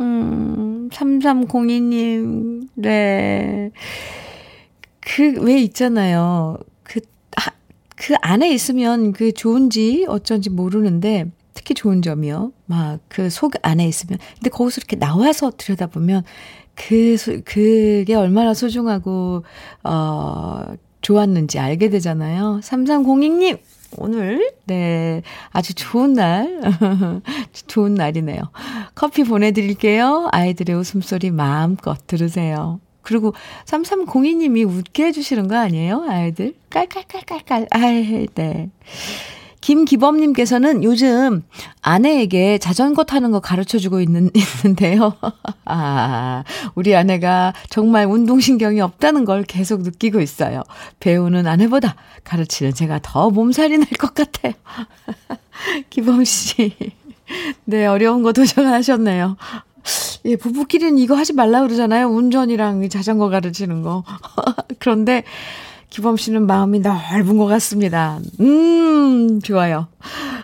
음, 0.00 0.90
3302님, 0.92 2.68
네. 2.74 3.70
그, 5.00 5.40
왜 5.40 5.58
있잖아요. 5.62 6.58
그, 7.96 8.14
안에 8.20 8.50
있으면 8.52 9.12
그 9.12 9.32
좋은지 9.32 10.04
어쩐지 10.08 10.50
모르는데, 10.50 11.26
특히 11.54 11.74
좋은 11.74 12.02
점이요. 12.02 12.52
막 12.66 12.98
그 13.08 13.30
속 13.30 13.54
안에 13.62 13.86
있으면. 13.86 14.18
근데 14.34 14.50
거기서 14.50 14.78
이렇게 14.80 14.96
나와서 14.96 15.52
들여다보면, 15.56 16.24
그, 16.74 17.16
그게 17.44 18.14
얼마나 18.14 18.54
소중하고, 18.54 19.44
어, 19.84 20.64
좋았는지 21.02 21.58
알게 21.58 21.90
되잖아요. 21.90 22.60
3302님, 22.62 23.58
오늘, 23.98 24.52
네, 24.66 25.22
아주 25.50 25.74
좋은 25.74 26.14
날, 26.14 26.60
좋은 27.68 27.94
날이네요. 27.94 28.40
커피 28.96 29.22
보내드릴게요. 29.22 30.28
아이들의 30.32 30.74
웃음소리 30.76 31.30
마음껏 31.30 31.96
들으세요. 32.08 32.80
그리고 33.04 33.34
3302님이 33.66 34.66
웃게 34.68 35.04
해주시는 35.06 35.46
거 35.48 35.56
아니에요? 35.56 36.04
아이들? 36.08 36.54
깔깔깔깔깔. 36.70 37.68
아이, 37.70 38.26
네. 38.34 38.70
김기범님께서는 39.60 40.84
요즘 40.84 41.42
아내에게 41.80 42.58
자전거 42.58 43.04
타는 43.04 43.30
거 43.30 43.40
가르쳐 43.40 43.78
주고 43.78 44.00
있는, 44.02 44.30
있는데요. 44.62 45.14
아, 45.64 46.44
우리 46.74 46.94
아내가 46.94 47.54
정말 47.70 48.04
운동신경이 48.06 48.82
없다는 48.82 49.24
걸 49.24 49.42
계속 49.44 49.80
느끼고 49.80 50.20
있어요. 50.20 50.62
배우는 51.00 51.46
아내보다 51.46 51.96
가르치는 52.24 52.74
제가 52.74 53.00
더 53.02 53.30
몸살이 53.30 53.78
날 53.78 53.88
것 53.98 54.14
같아요. 54.14 54.52
기범씨. 55.88 56.74
네, 57.64 57.86
어려운 57.86 58.22
거 58.22 58.32
도전하셨네요. 58.34 59.36
예, 60.24 60.36
부부끼리는 60.36 60.98
이거 60.98 61.14
하지 61.14 61.32
말라 61.32 61.62
그러잖아요. 61.62 62.08
운전이랑 62.08 62.88
자전거 62.88 63.28
가르치는 63.28 63.82
거. 63.82 64.04
그런데 64.78 65.24
기범 65.90 66.16
씨는 66.16 66.46
마음이 66.46 66.80
넓은 66.80 67.36
것 67.36 67.46
같습니다. 67.46 68.18
음, 68.40 69.40
좋아요. 69.40 69.88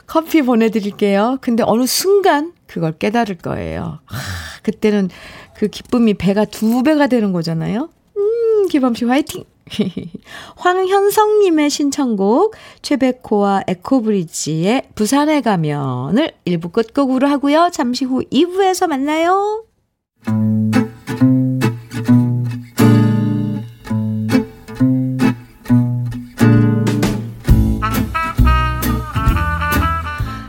커피 0.06 0.42
보내드릴게요. 0.42 1.38
근데 1.40 1.62
어느 1.66 1.86
순간 1.86 2.52
그걸 2.66 2.92
깨달을 2.92 3.38
거예요. 3.38 3.98
하, 4.04 4.18
그때는 4.62 5.08
그 5.54 5.68
기쁨이 5.68 6.14
배가 6.14 6.44
두 6.44 6.82
배가 6.82 7.06
되는 7.06 7.32
거잖아요. 7.32 7.88
음, 8.16 8.68
기범 8.68 8.94
씨 8.94 9.04
화이팅! 9.06 9.44
황현성님의 10.56 11.70
신청곡 11.70 12.54
최백호와 12.82 13.64
에코브리지의 13.66 14.88
부산에 14.94 15.40
가면을 15.40 16.32
1부 16.46 16.72
끝곡으로 16.72 17.28
하고요. 17.28 17.70
잠시 17.72 18.04
후 18.04 18.22
2부에서 18.30 18.86
만나요. 18.88 19.64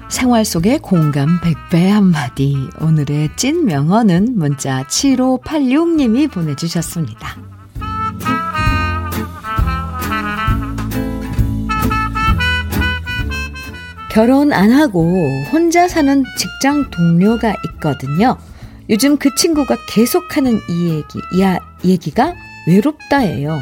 생활 0.10 0.46
속의 0.46 0.80
공감 0.80 1.40
100배 1.42 1.88
한마디. 1.88 2.56
오늘의 2.80 3.30
찐 3.38 3.66
명언은 3.66 4.38
문자 4.38 4.84
7586님이 4.84 6.32
보내주셨습니다. 6.32 7.51
결혼 14.12 14.52
안 14.52 14.72
하고 14.72 15.26
혼자 15.54 15.88
사는 15.88 16.26
직장 16.38 16.92
동료가 16.92 17.56
있거든요. 17.66 18.38
요즘 18.90 19.16
그 19.16 19.34
친구가 19.36 19.78
계속하는 19.88 20.60
이 20.70 20.90
얘기, 20.90 21.42
야, 21.42 21.60
얘기가 21.86 22.36
외롭다예요. 22.68 23.62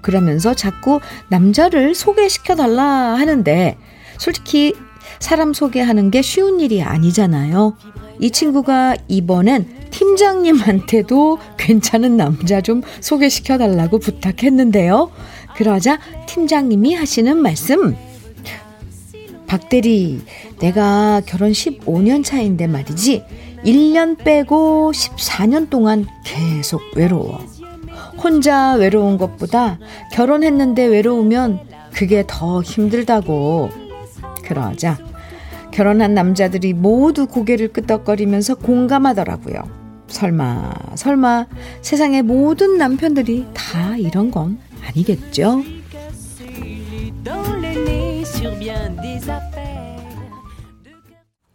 그러면서 0.00 0.54
자꾸 0.54 1.00
남자를 1.28 1.96
소개시켜달라 1.96 2.84
하는데, 2.84 3.76
솔직히 4.16 4.74
사람 5.18 5.52
소개하는 5.52 6.12
게 6.12 6.22
쉬운 6.22 6.60
일이 6.60 6.80
아니잖아요. 6.80 7.76
이 8.20 8.30
친구가 8.30 8.94
이번엔 9.08 9.88
팀장님한테도 9.90 11.38
괜찮은 11.56 12.16
남자 12.16 12.60
좀 12.60 12.82
소개시켜 13.00 13.58
달라고 13.58 13.98
부탁했는데요. 13.98 15.10
그러자 15.56 15.98
팀장님이 16.28 16.94
하시는 16.94 17.36
말씀. 17.36 17.96
박대리, 19.46 20.20
내가 20.60 21.20
결혼 21.26 21.52
15년 21.52 22.24
차인데 22.24 22.66
말이지. 22.66 23.24
1년 23.64 24.18
빼고 24.18 24.92
14년 24.92 25.70
동안 25.70 26.06
계속 26.24 26.80
외로워. 26.94 27.40
혼자 28.22 28.74
외로운 28.74 29.18
것보다 29.18 29.78
결혼했는데 30.12 30.84
외로우면 30.84 31.60
그게 31.92 32.24
더 32.26 32.62
힘들다고. 32.62 33.70
그러자 34.44 34.98
결혼한 35.72 36.14
남자들이 36.14 36.72
모두 36.72 37.26
고개를 37.26 37.72
끄덕거리면서 37.72 38.56
공감하더라고요. 38.56 39.62
설마, 40.06 40.72
설마 40.94 41.46
세상의 41.82 42.22
모든 42.22 42.78
남편들이 42.78 43.46
다 43.54 43.96
이런 43.96 44.30
건 44.30 44.58
아니겠죠? 44.86 45.62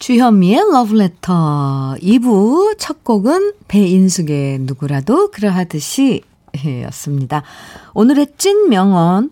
주현미의 0.10 0.72
러브레터 0.72 1.98
2부 2.02 2.80
첫 2.80 3.04
곡은 3.04 3.54
배인숙의 3.68 4.58
누구라도 4.62 5.30
그러하듯이 5.30 6.24
였습니다. 6.86 7.44
오늘의 7.94 8.30
찐 8.36 8.70
명언 8.70 9.30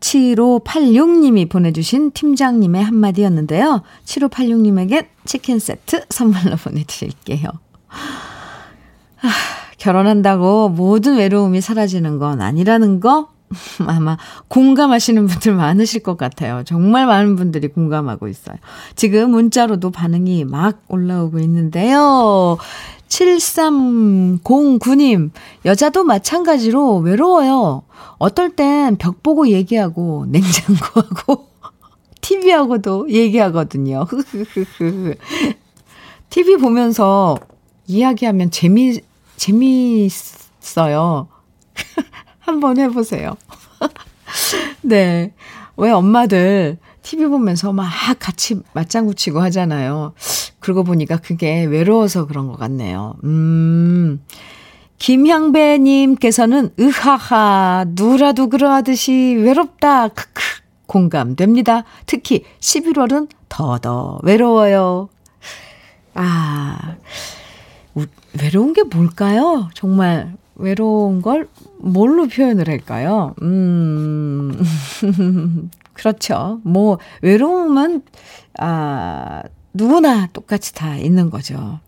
7586님이 0.00 1.48
보내주신 1.48 2.10
팀장님의 2.10 2.84
한마디였는데요. 2.84 3.84
7586님에게 4.04 5.06
치킨 5.24 5.58
세트 5.58 6.04
선물로 6.10 6.56
보내드릴게요. 6.56 7.48
아, 7.88 9.28
결혼한다고 9.78 10.68
모든 10.68 11.16
외로움이 11.16 11.62
사라지는 11.62 12.18
건 12.18 12.42
아니라는 12.42 13.00
거 13.00 13.30
아마 13.86 14.16
공감하시는 14.48 15.26
분들 15.26 15.54
많으실 15.54 16.02
것 16.02 16.16
같아요. 16.16 16.62
정말 16.64 17.06
많은 17.06 17.36
분들이 17.36 17.68
공감하고 17.68 18.28
있어요. 18.28 18.56
지금 18.94 19.30
문자로도 19.30 19.90
반응이 19.90 20.44
막 20.44 20.82
올라오고 20.88 21.38
있는데요. 21.40 22.58
7309님, 23.08 25.30
여자도 25.64 26.04
마찬가지로 26.04 26.98
외로워요. 26.98 27.82
어떨 28.18 28.50
땐 28.50 28.96
벽 28.98 29.22
보고 29.22 29.48
얘기하고, 29.48 30.26
냉장고하고, 30.28 31.46
TV하고도 32.20 33.10
얘기하거든요. 33.10 34.06
TV 36.30 36.56
보면서 36.56 37.38
이야기하면 37.86 38.50
재미, 38.50 39.00
재미있어요. 39.36 41.28
한번 42.46 42.78
해보세요. 42.78 43.36
네. 44.82 45.32
왜 45.76 45.90
엄마들 45.90 46.78
TV 47.02 47.26
보면서 47.26 47.72
막 47.72 47.90
같이 48.18 48.60
맞장구 48.72 49.14
치고 49.14 49.40
하잖아요. 49.42 50.14
그러고 50.60 50.84
보니까 50.84 51.16
그게 51.18 51.64
외로워서 51.64 52.26
그런 52.26 52.46
것 52.46 52.56
같네요. 52.58 53.16
음. 53.24 54.22
김향배님께서는 54.98 56.70
으하하 56.80 57.84
누라도 57.88 58.48
그러하듯이 58.48 59.36
외롭다 59.38 60.08
크크 60.08 60.42
공감됩니다. 60.86 61.84
특히 62.06 62.44
11월은 62.60 63.28
더더 63.50 64.20
외로워요. 64.22 65.10
아 66.14 66.96
외로운 68.40 68.72
게 68.72 68.84
뭘까요? 68.84 69.68
정말 69.74 70.34
외로운 70.56 71.22
걸 71.22 71.48
뭘로 71.78 72.26
표현을 72.28 72.68
할까요? 72.68 73.34
음, 73.42 74.58
그렇죠. 75.92 76.60
뭐, 76.64 76.98
외로움은, 77.22 78.02
아, 78.58 79.42
누구나 79.72 80.28
똑같이 80.32 80.74
다 80.74 80.96
있는 80.96 81.30
거죠. 81.30 81.80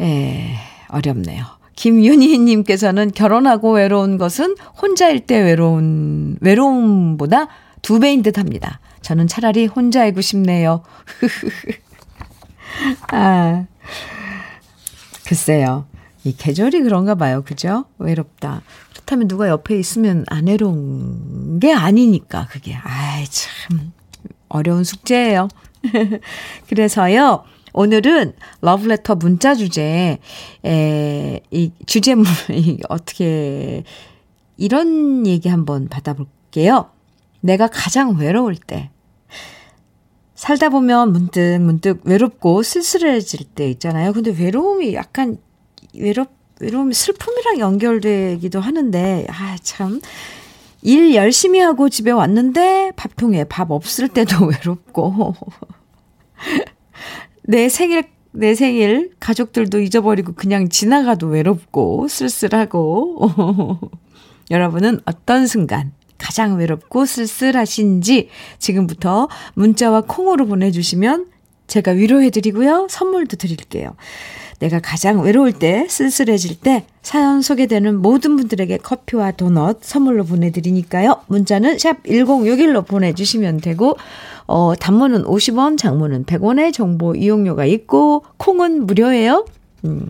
예, 0.00 0.54
어렵네요. 0.88 1.44
김윤희님께서는 1.76 3.10
결혼하고 3.12 3.72
외로운 3.72 4.18
것은 4.18 4.56
혼자일 4.80 5.20
때 5.26 5.40
외로운, 5.40 6.38
외로움보다 6.40 7.48
두 7.82 8.00
배인 8.00 8.22
듯 8.22 8.38
합니다. 8.38 8.80
저는 9.02 9.26
차라리 9.26 9.66
혼자이고 9.66 10.20
싶네요. 10.20 10.82
아, 13.12 13.64
글쎄요. 15.26 15.86
이 16.24 16.34
계절이 16.34 16.82
그런가 16.82 17.14
봐요. 17.14 17.42
그죠? 17.44 17.84
외롭다. 17.98 18.62
그렇다면 18.92 19.28
누가 19.28 19.48
옆에 19.48 19.78
있으면 19.78 20.24
안 20.28 20.46
외로운 20.46 21.60
게 21.60 21.72
아니니까, 21.72 22.46
그게. 22.50 22.74
아이, 22.74 23.24
참. 23.26 23.92
어려운 24.48 24.84
숙제예요. 24.84 25.48
그래서요, 26.68 27.44
오늘은 27.74 28.34
러브레터 28.62 29.16
문자 29.16 29.54
주제, 29.54 30.18
에, 30.64 31.40
이 31.50 31.72
주제물, 31.86 32.24
이 32.50 32.78
어떻게, 32.88 33.84
이런 34.56 35.26
얘기 35.26 35.48
한번 35.48 35.88
받아볼게요. 35.88 36.90
내가 37.40 37.66
가장 37.66 38.16
외로울 38.16 38.56
때. 38.56 38.90
살다 40.34 40.68
보면 40.68 41.12
문득 41.12 41.58
문득 41.60 42.00
외롭고 42.04 42.62
쓸쓸해질 42.62 43.44
때 43.54 43.70
있잖아요. 43.70 44.12
근데 44.12 44.30
외로움이 44.30 44.94
약간 44.94 45.38
외롭, 45.98 46.30
외로움이 46.60 46.94
슬픔이랑 46.94 47.58
연결되기도 47.58 48.60
하는데, 48.60 49.26
아, 49.30 49.56
참. 49.62 50.00
일 50.82 51.14
열심히 51.14 51.60
하고 51.60 51.88
집에 51.88 52.10
왔는데 52.10 52.92
밥통에 52.94 53.44
밥 53.44 53.70
없을 53.70 54.08
때도 54.08 54.44
외롭고. 54.46 55.34
내 57.42 57.68
생일, 57.70 58.04
내 58.32 58.54
생일 58.54 59.12
가족들도 59.18 59.80
잊어버리고 59.80 60.34
그냥 60.34 60.68
지나가도 60.68 61.28
외롭고 61.28 62.06
쓸쓸하고. 62.08 63.80
여러분은 64.50 65.00
어떤 65.06 65.46
순간 65.46 65.92
가장 66.18 66.58
외롭고 66.58 67.06
쓸쓸하신지 67.06 68.28
지금부터 68.58 69.28
문자와 69.54 70.02
콩으로 70.02 70.46
보내주시면 70.46 71.28
제가 71.66 71.92
위로해드리고요. 71.92 72.88
선물도 72.90 73.36
드릴게요. 73.36 73.96
내가 74.58 74.80
가장 74.80 75.20
외로울 75.22 75.52
때, 75.52 75.86
쓸쓸해질 75.88 76.60
때 76.60 76.84
사연 77.02 77.42
소개되는 77.42 77.96
모든 77.96 78.36
분들에게 78.36 78.78
커피와 78.78 79.32
도넛 79.32 79.78
선물로 79.82 80.24
보내드리니까요. 80.24 81.22
문자는 81.26 81.78
샵 81.78 82.02
1061로 82.04 82.86
보내주시면 82.86 83.60
되고 83.60 83.96
어, 84.46 84.74
단문은 84.78 85.24
50원, 85.24 85.78
장문은 85.78 86.24
100원의 86.24 86.72
정보 86.72 87.14
이용료가 87.14 87.64
있고 87.66 88.24
콩은 88.36 88.86
무료예요. 88.86 89.46
음. 89.84 90.08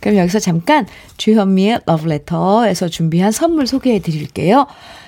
그럼 0.00 0.18
여기서 0.18 0.38
잠깐 0.38 0.86
주현미의 1.16 1.80
러브레터에서 1.86 2.88
준비한 2.88 3.32
선물 3.32 3.66
소개해 3.66 4.00
드릴게요. 4.00 4.66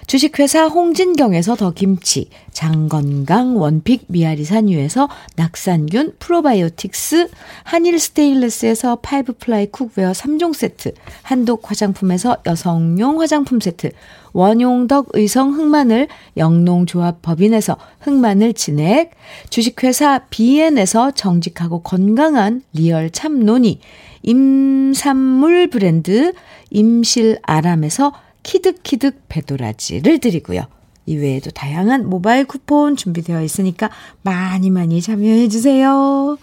주식회사 0.09 0.68
홍진경에서 0.68 1.55
더 1.55 1.71
김치, 1.71 2.31
장건강 2.53 3.59
원픽 3.59 4.07
미아리 4.07 4.42
산유에서 4.42 5.07
낙산균 5.37 6.14
프로바이오틱스, 6.18 7.29
한일 7.64 7.99
스테인레스에서 7.99 9.01
five 9.03 9.35
ply 9.35 9.66
cookware 9.66 10.12
3종 10.12 10.55
세트, 10.55 10.94
한독 11.21 11.71
화장품에서 11.71 12.38
여성용 12.47 13.21
화장품 13.21 13.61
세트, 13.61 13.90
원용덕 14.33 15.09
의성 15.12 15.53
흑마늘 15.53 16.09
영농조합 16.38 17.21
법인에서 17.21 17.77
흑마늘 18.01 18.55
진액, 18.55 19.11
주식회사 19.51 20.21
비엔에서 20.31 21.11
정직하고 21.11 21.83
건강한 21.83 22.62
리얼 22.73 23.11
참노니, 23.11 23.81
임산물 24.23 25.68
브랜드 25.68 26.33
임실아람에서 26.71 28.12
키득키득 28.48 29.28
배도라지를 29.28 30.20
드리고요. 30.20 30.62
이외에도 31.04 31.50
다양한 31.50 32.08
모바일 32.08 32.46
쿠폰 32.46 32.96
준비되어 32.96 33.42
있으니까 33.42 33.90
많이 34.22 34.70
많이 34.70 35.02
참여해 35.02 35.48
주세요. 35.48 36.38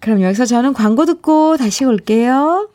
그럼 0.00 0.20
여기서 0.20 0.46
저는 0.46 0.72
광고 0.72 1.06
듣고 1.06 1.56
다시 1.58 1.84
올게요. 1.84 2.70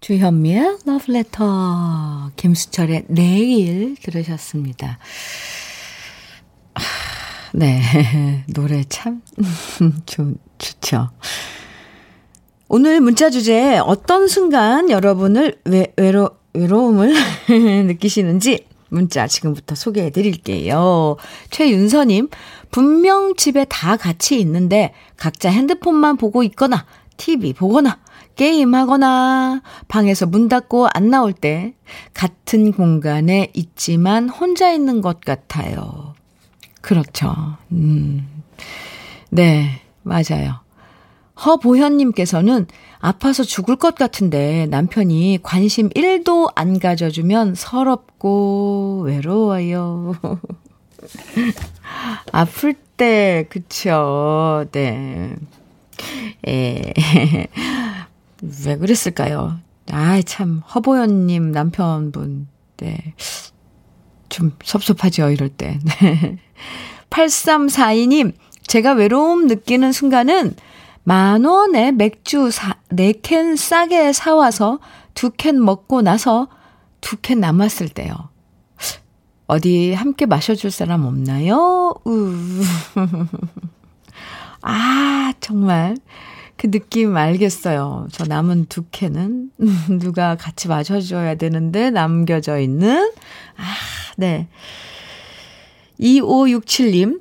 주현미의 0.00 0.78
러브레터 0.84 2.32
김수철의 2.34 3.04
내일 3.06 3.94
들으셨습니다. 4.02 4.98
네, 7.52 8.44
노래 8.52 8.82
참 8.88 9.22
좋, 10.06 10.34
좋죠. 10.58 11.08
오늘 12.66 13.00
문자 13.00 13.30
주제 13.30 13.78
어떤 13.78 14.26
순간 14.26 14.90
여러분을 14.90 15.60
외, 15.66 15.92
외로, 15.96 16.41
외로움을 16.54 17.14
느끼시는지 17.86 18.66
문자 18.88 19.26
지금부터 19.26 19.74
소개해 19.74 20.10
드릴게요. 20.10 21.16
최윤서님, 21.50 22.28
분명 22.70 23.34
집에 23.36 23.64
다 23.64 23.96
같이 23.96 24.38
있는데 24.40 24.92
각자 25.16 25.50
핸드폰만 25.50 26.16
보고 26.18 26.42
있거나 26.42 26.84
TV 27.16 27.54
보거나 27.54 27.98
게임하거나 28.36 29.62
방에서 29.88 30.26
문 30.26 30.48
닫고 30.48 30.88
안 30.92 31.10
나올 31.10 31.32
때 31.32 31.74
같은 32.14 32.72
공간에 32.72 33.50
있지만 33.54 34.28
혼자 34.28 34.72
있는 34.72 35.00
것 35.00 35.20
같아요. 35.20 36.14
그렇죠. 36.80 37.34
음. 37.70 38.42
네, 39.30 39.80
맞아요. 40.02 40.61
허보현님께서는 41.44 42.66
아파서 43.00 43.42
죽을 43.42 43.76
것 43.76 43.94
같은데 43.94 44.66
남편이 44.66 45.40
관심 45.42 45.88
1도 45.90 46.52
안 46.54 46.78
가져주면 46.78 47.54
서럽고 47.54 49.02
외로워요. 49.06 50.14
아플 52.32 52.74
때, 52.96 53.46
그쵸. 53.48 54.64
네. 54.72 55.34
에, 56.46 56.92
왜 58.66 58.76
그랬을까요? 58.76 59.58
아, 59.90 60.20
참, 60.22 60.62
허보현님 60.74 61.52
남편분, 61.52 62.46
네. 62.78 63.14
좀 64.28 64.52
섭섭하죠, 64.62 65.30
이럴 65.30 65.48
때. 65.48 65.78
네. 66.00 66.38
8342님, 67.10 68.32
제가 68.66 68.92
외로움 68.92 69.46
느끼는 69.46 69.92
순간은 69.92 70.54
만 71.04 71.44
원에 71.44 71.90
맥주 71.92 72.48
4캔 72.50 73.56
싸게 73.56 74.12
사와서 74.12 74.78
두 75.14 75.30
캔 75.36 75.62
먹고 75.64 76.02
나서 76.02 76.48
두 77.00 77.16
캔 77.20 77.40
남았을 77.40 77.88
때요. 77.88 78.14
어디 79.46 79.92
함께 79.92 80.24
마셔줄 80.26 80.70
사람 80.70 81.04
없나요? 81.04 81.94
우. 82.06 82.32
아, 84.62 85.32
정말. 85.40 85.96
그 86.56 86.70
느낌 86.70 87.16
알겠어요. 87.16 88.06
저 88.12 88.24
남은 88.24 88.66
두 88.66 88.84
캔은 88.90 89.50
누가 90.00 90.36
같이 90.36 90.68
마셔줘야 90.68 91.34
되는데 91.34 91.90
남겨져 91.90 92.58
있는. 92.60 93.10
아, 93.56 93.62
네. 94.16 94.46
2567님. 96.00 97.20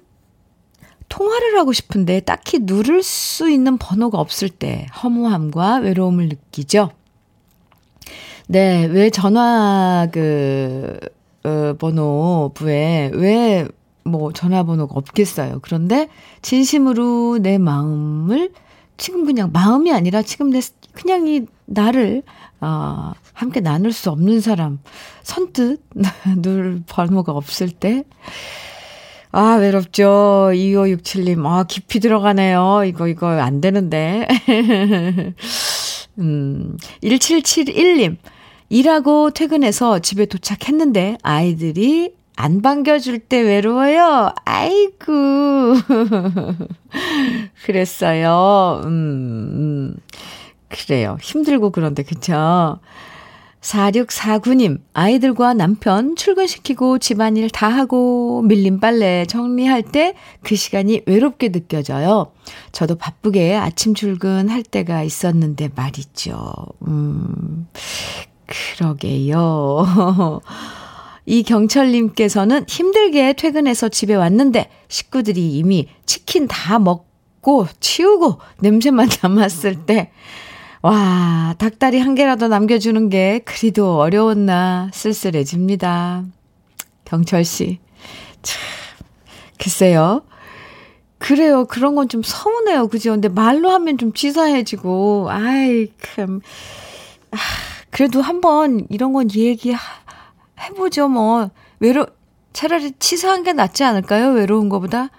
통화를 1.11 1.57
하고 1.57 1.73
싶은데 1.73 2.21
딱히 2.21 2.59
누를 2.61 3.03
수 3.03 3.49
있는 3.49 3.77
번호가 3.77 4.19
없을 4.19 4.49
때 4.49 4.87
허무함과 5.03 5.77
외로움을 5.77 6.29
느끼죠. 6.29 6.91
네, 8.47 8.85
왜 8.85 9.09
전화 9.09 10.07
그, 10.11 10.99
어, 11.43 11.75
번호부에 11.77 13.11
왜 13.13 13.67
뭐 14.03 14.31
전화번호가 14.31 14.93
없겠어요. 14.95 15.59
그런데 15.61 16.09
진심으로 16.41 17.39
내 17.41 17.57
마음을 17.57 18.51
지금 18.97 19.25
그냥 19.25 19.51
마음이 19.51 19.91
아니라 19.91 20.21
지금 20.21 20.49
내 20.49 20.59
그냥 20.93 21.27
이 21.27 21.45
나를 21.65 22.23
아 22.59 23.13
함께 23.33 23.59
나눌 23.59 23.91
수 23.91 24.09
없는 24.11 24.41
사람 24.41 24.79
선뜻 25.23 25.81
누를 26.37 26.83
번호가 26.87 27.31
없을 27.31 27.69
때 27.69 28.03
아, 29.31 29.55
외롭죠. 29.55 30.49
2567님. 30.53 31.45
아, 31.45 31.63
깊이 31.63 31.99
들어가네요. 31.99 32.83
이거, 32.85 33.07
이거 33.07 33.27
안 33.27 33.61
되는데. 33.61 34.27
음, 36.19 36.77
1771님. 37.01 38.17
일하고 38.69 39.31
퇴근해서 39.31 39.99
집에 39.99 40.25
도착했는데 40.25 41.17
아이들이 41.23 42.13
안 42.35 42.61
반겨줄 42.61 43.19
때 43.19 43.39
외로워요. 43.41 44.33
아이고. 44.45 45.75
그랬어요. 47.65 48.81
음, 48.85 48.89
음. 48.89 49.95
그래요. 50.69 51.17
힘들고 51.21 51.71
그런데, 51.71 52.03
그쵸? 52.03 52.79
4649님, 53.61 54.81
아이들과 54.93 55.53
남편 55.53 56.15
출근시키고 56.15 56.97
집안일 56.97 57.49
다 57.51 57.67
하고 57.69 58.41
밀린 58.41 58.79
빨래 58.79 59.25
정리할 59.25 59.83
때 59.83 60.15
그 60.43 60.55
시간이 60.55 61.01
외롭게 61.05 61.49
느껴져요. 61.51 62.31
저도 62.71 62.95
바쁘게 62.95 63.55
아침 63.55 63.93
출근할 63.93 64.63
때가 64.63 65.03
있었는데 65.03 65.69
말이죠. 65.75 66.55
음, 66.87 67.67
그러게요. 68.45 70.41
이 71.27 71.43
경철님께서는 71.43 72.65
힘들게 72.67 73.33
퇴근해서 73.33 73.89
집에 73.89 74.15
왔는데 74.15 74.69
식구들이 74.87 75.51
이미 75.53 75.87
치킨 76.05 76.47
다 76.47 76.79
먹고 76.79 77.67
치우고 77.79 78.39
냄새만 78.59 79.07
남았을 79.21 79.85
때 79.85 80.11
와, 80.81 81.53
닭다리 81.59 81.99
한 81.99 82.15
개라도 82.15 82.47
남겨주는 82.47 83.09
게 83.09 83.39
그리도 83.45 83.99
어려웠나 83.99 84.89
쓸쓸해집니다. 84.93 86.23
경철 87.05 87.43
씨. 87.45 87.79
참, 88.41 88.59
글쎄요. 89.59 90.23
그래요. 91.19 91.65
그런 91.65 91.93
건 91.93 92.09
좀 92.09 92.23
서운해요. 92.23 92.87
그죠? 92.87 93.11
근데 93.11 93.29
말로 93.29 93.69
하면 93.69 93.99
좀 93.99 94.11
치사해지고, 94.11 95.27
아이, 95.29 95.89
참. 96.15 96.41
아, 97.29 97.37
그래도 97.91 98.21
한번 98.23 98.87
이런 98.89 99.13
건 99.13 99.29
얘기 99.35 99.75
해보죠, 100.59 101.09
뭐. 101.09 101.51
외로, 101.79 102.07
차라리 102.53 102.93
치사한 102.97 103.43
게 103.43 103.53
낫지 103.53 103.83
않을까요? 103.83 104.29
외로운 104.31 104.67
거보다. 104.67 105.09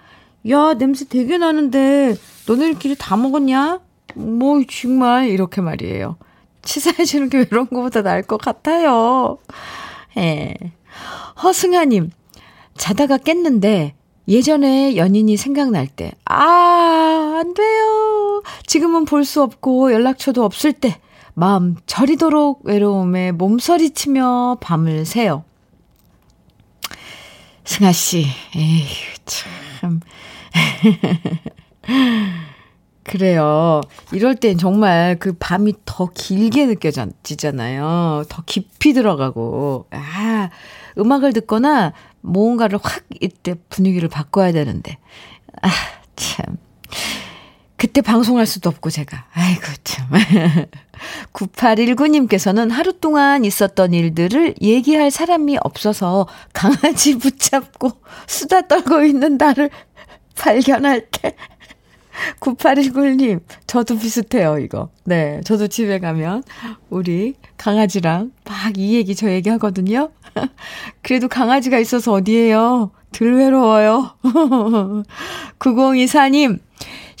야, 0.49 0.73
냄새 0.73 1.05
되게 1.05 1.37
나는데, 1.37 2.15
너네들끼리 2.47 2.95
다 2.99 3.15
먹었냐? 3.15 3.79
뭐, 4.15 4.61
정말, 4.69 5.29
이렇게 5.29 5.61
말이에요. 5.61 6.17
치사해지는 6.63 7.29
게 7.29 7.39
외로운 7.39 7.67
것보다 7.67 8.01
나을 8.01 8.21
것 8.21 8.37
같아요. 8.37 9.37
예. 10.17 10.53
허승아님, 11.41 12.11
자다가 12.77 13.17
깼는데, 13.17 13.95
예전에 14.27 14.95
연인이 14.95 15.35
생각날 15.35 15.87
때, 15.87 16.11
아, 16.25 17.37
안 17.39 17.53
돼요. 17.53 18.43
지금은 18.65 19.05
볼 19.05 19.25
수 19.25 19.41
없고 19.41 19.91
연락처도 19.91 20.45
없을 20.45 20.71
때, 20.73 20.99
마음 21.33 21.75
저리도록 21.87 22.61
외로움에 22.63 23.31
몸서리치며 23.31 24.59
밤을 24.61 25.05
새요. 25.05 25.43
승아씨, 27.65 28.25
에휴, 28.55 28.85
참. 29.25 29.99
그래요. 33.03 33.81
이럴 34.11 34.35
땐 34.35 34.57
정말 34.57 35.17
그 35.19 35.33
밤이 35.33 35.73
더 35.85 36.09
길게 36.13 36.65
느껴지잖아요. 36.67 38.23
더 38.29 38.43
깊이 38.45 38.93
들어가고. 38.93 39.87
아, 39.91 40.49
음악을 40.97 41.33
듣거나 41.33 41.93
뭔가를 42.21 42.79
확 42.81 43.03
이때 43.19 43.55
분위기를 43.69 44.09
바꿔야 44.09 44.51
되는데. 44.51 44.97
아, 45.61 45.69
참. 46.15 46.57
그때 47.75 47.99
방송할 47.99 48.45
수도 48.45 48.69
없고 48.69 48.89
제가. 48.89 49.25
아이고 49.33 49.61
참. 49.83 50.07
9819님께서는 51.33 52.71
하루 52.71 52.93
동안 52.97 53.43
있었던 53.43 53.93
일들을 53.93 54.55
얘기할 54.61 55.11
사람이 55.11 55.57
없어서 55.61 56.27
강아지 56.53 57.17
붙잡고 57.17 57.91
수다 58.25 58.67
떨고 58.67 59.03
있는 59.03 59.37
나를 59.37 59.69
발견할 60.37 61.07
때 61.11 61.35
9819님, 62.39 63.41
저도 63.67 63.97
비슷해요, 63.97 64.57
이거. 64.59 64.89
네, 65.03 65.41
저도 65.45 65.67
집에 65.67 65.99
가면 65.99 66.43
우리 66.89 67.35
강아지랑 67.57 68.31
막 68.45 68.73
이 68.77 68.95
얘기 68.95 69.15
저 69.15 69.29
얘기 69.29 69.49
하거든요. 69.49 70.09
그래도 71.01 71.27
강아지가 71.27 71.77
있어서 71.79 72.11
어디에요? 72.13 72.91
덜 73.11 73.35
외로워요. 73.35 74.11
9024님, 75.59 76.59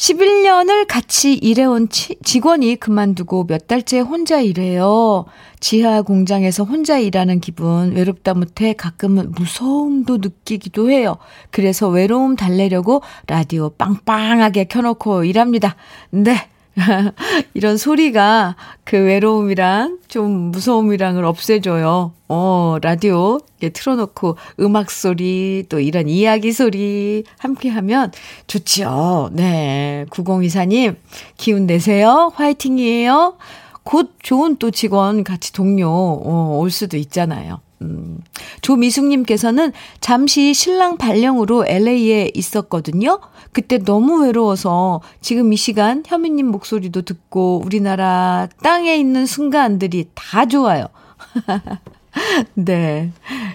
11년을 0.03 0.85
같이 0.85 1.33
일해온 1.33 1.87
치, 1.87 2.17
직원이 2.25 2.75
그만두고 2.75 3.47
몇 3.47 3.67
달째 3.67 3.99
혼자 3.99 4.41
일해요. 4.41 5.23
지하 5.61 6.01
공장에서 6.01 6.65
혼자 6.65 6.97
일하는 6.97 7.39
기분 7.39 7.93
외롭다 7.93 8.33
못해 8.33 8.73
가끔은 8.73 9.31
무서움도 9.31 10.17
느끼기도 10.17 10.91
해요. 10.91 11.15
그래서 11.51 11.87
외로움 11.87 12.35
달래려고 12.35 13.01
라디오 13.27 13.69
빵빵하게 13.69 14.65
켜놓고 14.65 15.23
일합니다. 15.23 15.77
네. 16.09 16.49
이런 17.53 17.77
소리가 17.77 18.55
그 18.83 18.97
외로움이랑 18.97 19.99
좀 20.07 20.31
무서움이랑을 20.51 21.23
없애줘요. 21.25 22.13
어, 22.27 22.77
라디오 22.81 23.39
이렇게 23.59 23.69
틀어놓고 23.69 24.37
음악 24.59 24.91
소리 24.91 25.65
또 25.69 25.79
이런 25.79 26.09
이야기 26.09 26.51
소리 26.51 27.23
함께 27.37 27.69
하면 27.69 28.11
좋죠. 28.47 29.29
네. 29.33 30.05
9024님, 30.09 30.95
기운 31.37 31.65
내세요. 31.67 32.31
화이팅이에요. 32.35 33.37
곧 33.83 34.13
좋은 34.21 34.57
또 34.57 34.71
직원 34.71 35.23
같이 35.23 35.53
동료 35.53 35.89
어, 35.89 36.57
올 36.59 36.71
수도 36.71 36.97
있잖아요. 36.97 37.59
음. 37.83 38.19
조미숙님께서는 38.61 39.71
잠시 39.99 40.53
신랑 40.53 40.97
발령으로 40.97 41.65
LA에 41.67 42.31
있었거든요. 42.33 43.19
그때 43.51 43.77
너무 43.77 44.23
외로워서 44.23 45.01
지금 45.21 45.53
이 45.53 45.57
시간 45.57 46.03
현미님 46.05 46.47
목소리도 46.47 47.03
듣고 47.03 47.61
우리나라 47.63 48.47
땅에 48.63 48.95
있는 48.95 49.25
순간들이 49.25 50.09
다 50.15 50.45
좋아요. 50.45 50.87
네. 52.55 53.11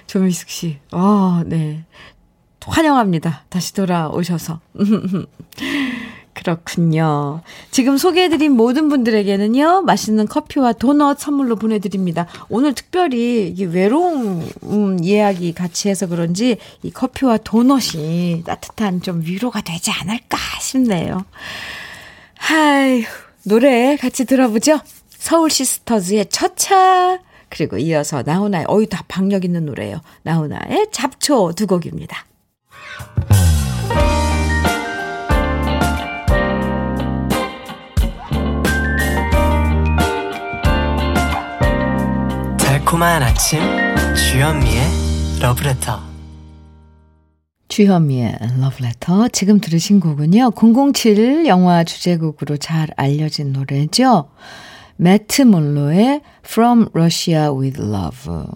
조미숙 0.06 0.48
씨. 0.48 0.78
어, 0.92 1.42
네. 1.46 1.84
환영합니다. 2.64 3.44
다시 3.48 3.72
돌아오셔서. 3.74 4.60
그렇군요. 6.38 7.42
지금 7.72 7.98
소개해드린 7.98 8.52
모든 8.52 8.88
분들에게는요, 8.88 9.82
맛있는 9.82 10.28
커피와 10.28 10.72
도넛 10.72 11.18
선물로 11.18 11.56
보내드립니다. 11.56 12.26
오늘 12.48 12.74
특별히 12.74 13.52
이 13.56 13.64
외로움 13.64 14.48
음, 14.62 15.02
이야기 15.02 15.52
같이 15.52 15.88
해서 15.88 16.06
그런지 16.06 16.58
이 16.84 16.90
커피와 16.92 17.38
도넛이 17.38 18.44
따뜻한 18.46 19.02
좀 19.02 19.22
위로가 19.24 19.62
되지 19.62 19.90
않을까 19.90 20.38
싶네요. 20.60 21.24
아, 22.36 22.81
이 22.81 23.04
노래 23.42 23.96
같이 23.96 24.24
들어보죠. 24.24 24.78
서울 25.08 25.50
시스터즈의 25.50 26.26
첫차 26.26 27.18
그리고 27.48 27.78
이어서 27.78 28.22
나훈아의 28.24 28.66
어이 28.68 28.86
다 28.86 29.02
박력 29.08 29.44
있는 29.44 29.66
노래예요. 29.66 30.00
나훈아의 30.22 30.88
잡초 30.92 31.52
두 31.56 31.66
곡입니다. 31.66 32.26
달콤한 42.88 43.22
아침 43.22 43.60
주현미의 44.14 44.82
러브레터 45.42 46.00
주현미의 47.68 48.38
러브레터 48.62 49.28
지금 49.28 49.60
들으신 49.60 50.00
곡은요 50.00 50.52
007 50.94 51.44
영화 51.46 51.84
주제곡으로 51.84 52.56
잘 52.56 52.88
알려진 52.96 53.52
노래죠. 53.52 54.30
매트 54.96 55.42
몰로의 55.42 56.22
From 56.46 56.86
Russia 56.94 57.50
with 57.50 57.78
Love. 57.78 58.46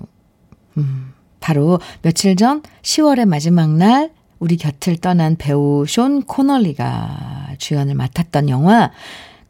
음, 0.79 1.13
바로 1.41 1.79
며칠 2.01 2.35
전 2.35 2.63
10월의 2.81 3.27
마지막 3.27 3.69
날 3.69 4.13
우리 4.39 4.57
곁을 4.57 4.97
떠난 4.97 5.37
배우 5.37 5.85
쇼 5.87 6.21
코널리가 6.23 7.57
주연을 7.59 7.95
맡았던 7.97 8.49
영화 8.49 8.93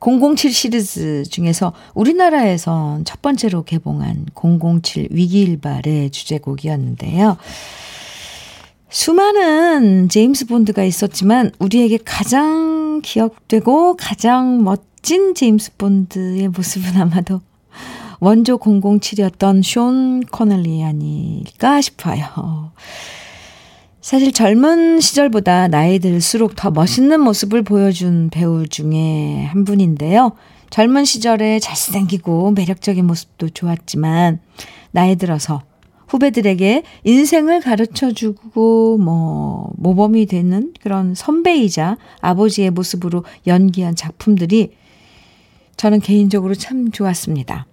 007 0.03 0.53
시리즈 0.53 1.23
중에서 1.31 1.73
우리나라에선 1.95 3.05
첫 3.05 3.23
번째로 3.23 3.63
개봉한 3.63 4.27
007 4.35 5.09
위기일발의 5.11 6.11
주제곡이었는데요. 6.11 7.37
수많은 8.91 10.09
제임스 10.09 10.47
본드가 10.47 10.83
있었지만 10.85 11.53
우리에게 11.61 11.99
가장 12.05 13.01
기억되고 13.03 13.97
가장 13.97 14.65
멋진 14.65 15.35
제임스 15.35 15.77
본드의 15.77 16.49
모습은 16.49 17.01
아마도 17.01 17.41
원조 18.19 18.59
007이었던 18.59 19.63
쇼 19.63 20.27
코널리 20.31 20.83
아닐까 20.85 21.81
싶어요. 21.81 22.73
사실 24.03 24.33
젊은 24.33 24.99
시절보다 25.01 25.69
나이 25.69 26.01
들수록 26.01 26.57
더 26.57 26.73
멋있는 26.73 27.21
모습을 27.21 27.63
보여준 27.63 28.31
배우 28.31 28.67
중에 28.67 29.45
한 29.45 29.65
분인데요. 29.65 30.33
젊은 30.71 31.05
시절에 31.05 31.61
잘생기고 31.61 32.51
매력적인 32.51 33.07
모습도 33.07 33.51
좋았지만 33.51 34.41
나이 34.91 35.15
들어서 35.15 35.63
후배들에게 36.09 36.83
인생을 37.05 37.61
가르쳐 37.61 38.11
주고 38.11 38.99
뭐 38.99 39.71
모범이 39.77 40.27
되는 40.27 40.75
그런 40.83 41.15
선배이자 41.15 41.97
아버지의 42.21 42.71
모습으로 42.71 43.25
연기한 43.47 43.95
작품들이 43.95 44.73
저는 45.77 46.01
개인적으로 46.01 46.57
참 46.57 46.91
좋았습니다. 46.91 47.67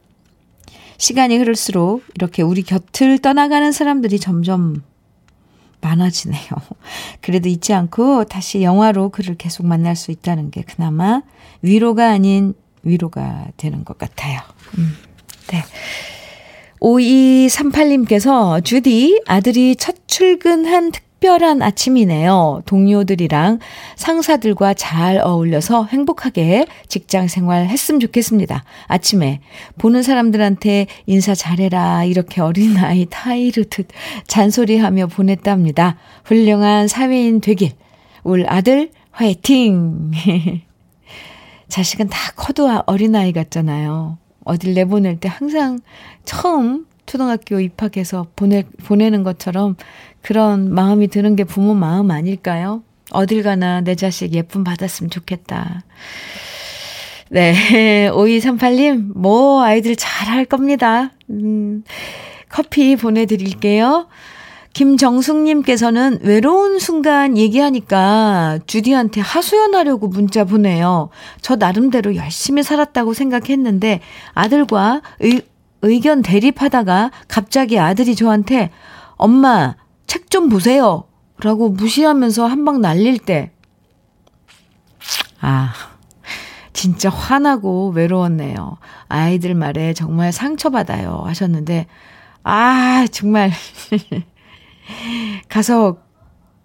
시간이 0.99 1.37
흐를수록 1.37 2.03
이렇게 2.13 2.43
우리 2.43 2.61
곁을 2.61 3.17
떠나가는 3.17 3.71
사람들이 3.71 4.19
점점 4.19 4.83
많아지네요. 5.81 6.49
그래도 7.21 7.49
잊지 7.49 7.73
않고 7.73 8.25
다시 8.25 8.61
영화로 8.61 9.09
그를 9.09 9.35
계속 9.35 9.65
만날 9.65 9.95
수 9.95 10.11
있다는 10.11 10.51
게 10.51 10.63
그나마 10.63 11.21
위로가 11.61 12.09
아닌 12.09 12.53
위로가 12.83 13.47
되는 13.57 13.83
것 13.83 13.97
같아요. 13.97 14.39
음, 14.77 14.95
네. 15.51 15.63
5238님께서 16.79 18.63
주디 18.63 19.21
아들이 19.27 19.75
첫 19.75 19.95
출근한 20.07 20.91
특 20.91 21.08
별한 21.19 21.62
아침이네요. 21.62 22.62
동료들이랑 22.65 23.60
상사들과 23.95 24.73
잘 24.73 25.19
어울려서 25.23 25.86
행복하게 25.86 26.65
직장 26.88 27.27
생활 27.27 27.67
했으면 27.67 27.99
좋겠습니다. 27.99 28.63
아침에 28.88 29.41
보는 29.77 30.03
사람들한테 30.03 30.88
인사 31.05 31.36
잘해라 31.36 32.05
이렇게 32.05 32.41
어린아이 32.41 33.08
타이르듯 33.10 33.88
잔소리하며 34.27 35.08
보냈답니다. 35.08 35.97
훌륭한 36.23 36.88
사회인 36.88 37.41
되길. 37.41 37.71
울 38.23 38.45
아들 38.47 38.91
화이팅! 39.12 40.12
자식은 41.67 42.08
다 42.08 42.32
커도 42.36 42.67
어린아이 42.86 43.32
같잖아요. 43.32 44.17
어딜 44.43 44.73
내보낼 44.73 45.19
때 45.19 45.29
항상 45.29 45.79
처음 46.25 46.86
초등학교 47.09 47.59
입학해서 47.59 48.27
보내, 48.35 48.63
보내는 48.85 49.23
것처럼 49.23 49.75
그런 50.21 50.71
마음이 50.71 51.07
드는 51.07 51.35
게 51.35 51.43
부모 51.43 51.73
마음 51.73 52.11
아닐까요? 52.11 52.83
어딜 53.09 53.41
가나 53.41 53.81
내 53.81 53.95
자식 53.95 54.31
예쁨 54.35 54.63
받았으면 54.63 55.09
좋겠다. 55.09 55.81
네. 57.31 58.11
5238님, 58.13 59.13
뭐, 59.15 59.63
아이들 59.63 59.95
잘 59.95 60.29
할 60.29 60.45
겁니다. 60.45 61.11
음, 61.31 61.83
커피 62.47 62.95
보내드릴게요. 62.95 64.07
김정숙님께서는 64.73 66.19
외로운 66.21 66.77
순간 66.77 67.37
얘기하니까 67.37 68.59
주디한테 68.67 69.19
하소연하려고 69.19 70.07
문자 70.07 70.43
보내요. 70.43 71.09
저 71.41 71.55
나름대로 71.55 72.15
열심히 72.15 72.61
살았다고 72.61 73.13
생각했는데 73.15 74.01
아들과 74.35 75.01
의, 75.19 75.41
의견 75.81 76.21
대립하다가 76.21 77.11
갑자기 77.27 77.79
아들이 77.79 78.15
저한테 78.15 78.71
엄마 79.15 79.75
책 80.07 80.29
좀 80.29 80.49
보세요. 80.49 81.05
라고 81.41 81.69
무시하면서 81.69 82.45
한 82.47 82.65
방 82.65 82.81
날릴 82.81 83.17
때, 83.19 83.51
아, 85.41 85.73
진짜 86.73 87.09
화나고 87.09 87.89
외로웠네요. 87.91 88.77
아이들 89.07 89.55
말에 89.55 89.93
정말 89.93 90.31
상처받아요. 90.31 91.23
하셨는데, 91.25 91.87
아, 92.43 93.05
정말. 93.11 93.51
가서 95.49 95.97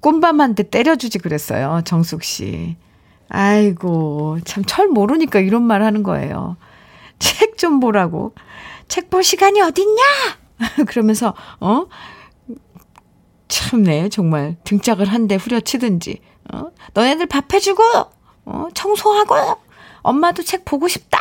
꼼밤한테 0.00 0.64
때려주지 0.64 1.18
그랬어요. 1.18 1.80
정숙 1.84 2.22
씨. 2.24 2.76
아이고, 3.28 4.38
참 4.44 4.64
철 4.66 4.88
모르니까 4.88 5.40
이런 5.40 5.62
말 5.62 5.82
하는 5.82 6.02
거예요. 6.02 6.56
책 7.18 7.56
좀 7.56 7.80
보라고. 7.80 8.34
책 8.88 9.10
볼 9.10 9.22
시간이 9.24 9.60
어딨냐? 9.60 10.02
그러면서, 10.86 11.34
어? 11.60 11.86
참네, 13.48 14.08
정말 14.08 14.56
등짝을 14.64 15.06
한 15.06 15.28
대 15.28 15.36
후려치든지, 15.36 16.20
어? 16.52 16.66
너네들 16.94 17.26
밥 17.26 17.52
해주고, 17.52 17.82
어? 18.46 18.66
청소하고, 18.74 19.34
엄마도 20.02 20.42
책 20.42 20.64
보고 20.64 20.88
싶다! 20.88 21.18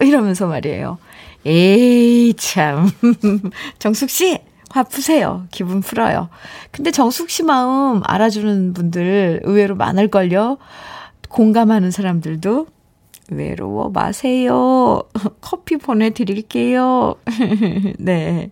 이러면서 0.00 0.46
말이에요. 0.46 0.98
에이, 1.46 2.34
참. 2.34 2.90
정숙 3.78 4.10
씨, 4.10 4.38
화 4.70 4.82
푸세요. 4.82 5.46
기분 5.52 5.80
풀어요. 5.82 6.30
근데 6.72 6.90
정숙 6.90 7.30
씨 7.30 7.44
마음 7.44 8.00
알아주는 8.04 8.72
분들 8.72 9.42
의외로 9.44 9.76
많을걸요. 9.76 10.58
공감하는 11.28 11.90
사람들도 11.92 12.66
외로워 13.30 13.90
마세요. 13.90 15.02
커피 15.40 15.76
보내드릴게요. 15.76 17.16
네. 17.98 18.50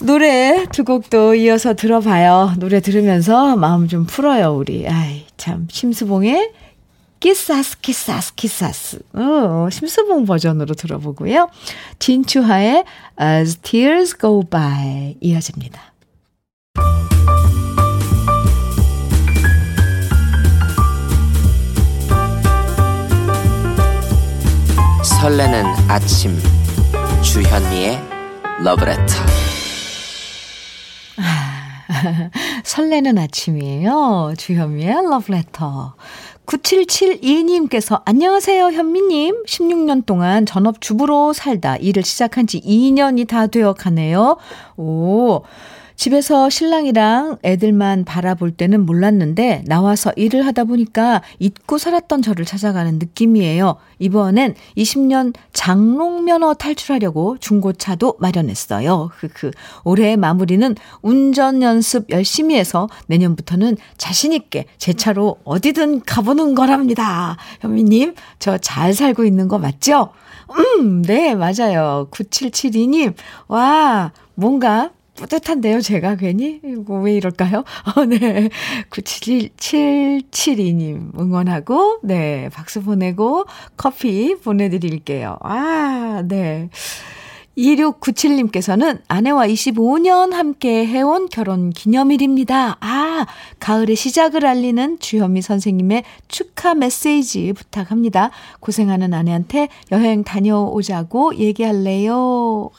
노래 0.00 0.66
두 0.72 0.84
곡도 0.84 1.34
이어서 1.36 1.74
들어봐요. 1.74 2.54
노래 2.58 2.80
들으면서 2.80 3.56
마음 3.56 3.86
좀 3.86 4.04
풀어요, 4.04 4.56
우리. 4.56 4.88
아이, 4.88 5.26
참. 5.36 5.68
심수봉의 5.70 6.52
Quizás, 7.20 7.78
Quizás, 7.80 8.34
Quizás. 8.34 8.98
어, 9.12 9.68
심수봉 9.70 10.24
버전으로 10.24 10.74
들어보고요. 10.74 11.48
진추하의 12.00 12.84
As 13.20 13.58
Tears 13.58 14.18
Go 14.20 14.42
By 14.42 15.18
이어집니다. 15.20 15.91
설레는 25.22 25.64
아침 25.86 26.36
주현미의 27.22 27.96
러브레터 28.64 29.14
설레는 32.64 33.16
아침이에요. 33.18 34.34
주현미의 34.36 34.94
러브레터. 35.08 35.94
9772님께서 36.44 38.02
안녕하세요, 38.04 38.72
현미님. 38.72 39.44
16년 39.44 40.04
동안 40.06 40.44
전업주부로 40.44 41.32
살다 41.32 41.76
일을 41.76 42.02
시작한 42.02 42.48
지 42.48 42.60
2년이 42.60 43.28
다 43.28 43.46
되어 43.46 43.74
가네요. 43.74 44.38
오. 44.76 45.42
집에서 46.02 46.50
신랑이랑 46.50 47.38
애들만 47.44 48.04
바라볼 48.04 48.50
때는 48.50 48.84
몰랐는데 48.84 49.62
나와서 49.68 50.10
일을 50.16 50.44
하다 50.44 50.64
보니까 50.64 51.22
잊고 51.38 51.78
살았던 51.78 52.22
저를 52.22 52.44
찾아가는 52.44 52.98
느낌이에요. 52.98 53.76
이번엔 54.00 54.56
20년 54.76 55.32
장롱면허 55.52 56.54
탈출하려고 56.54 57.38
중고차도 57.38 58.16
마련했어요. 58.18 59.10
그 59.32 59.52
올해의 59.84 60.16
마무리는 60.16 60.74
운전 61.02 61.62
연습 61.62 62.10
열심히 62.10 62.56
해서 62.56 62.88
내년부터는 63.06 63.76
자신 63.96 64.32
있게 64.32 64.66
제 64.78 64.94
차로 64.94 65.36
어디든 65.44 66.00
가보는 66.00 66.56
거랍니다. 66.56 67.36
현미님, 67.60 68.14
저 68.40 68.58
잘 68.58 68.92
살고 68.92 69.24
있는 69.24 69.46
거 69.46 69.60
맞죠? 69.60 70.08
음, 70.50 71.02
네, 71.02 71.36
맞아요. 71.36 72.08
9772님, 72.10 73.14
와, 73.46 74.10
뭔가 74.34 74.90
뿌듯한데요, 75.14 75.80
제가 75.80 76.16
괜히? 76.16 76.60
이거 76.64 76.94
왜 76.94 77.14
이럴까요? 77.14 77.62
어, 77.96 78.04
네. 78.04 78.50
97772님 78.90 81.18
응원하고, 81.18 82.00
네. 82.02 82.50
박수 82.52 82.82
보내고 82.82 83.46
커피 83.76 84.34
보내드릴게요. 84.36 85.38
아, 85.42 86.22
네. 86.26 86.68
2697님께서는 87.56 89.00
아내와 89.08 89.46
25년 89.46 90.32
함께 90.32 90.86
해온 90.86 91.28
결혼 91.28 91.70
기념일입니다. 91.70 92.78
아, 92.80 93.26
가을의 93.60 93.96
시작을 93.96 94.46
알리는 94.46 94.98
주현미 94.98 95.42
선생님의 95.42 96.04
축하 96.28 96.74
메시지 96.74 97.52
부탁합니다. 97.52 98.30
고생하는 98.60 99.12
아내한테 99.12 99.68
여행 99.90 100.24
다녀오자고 100.24 101.36
얘기할래요. 101.36 102.70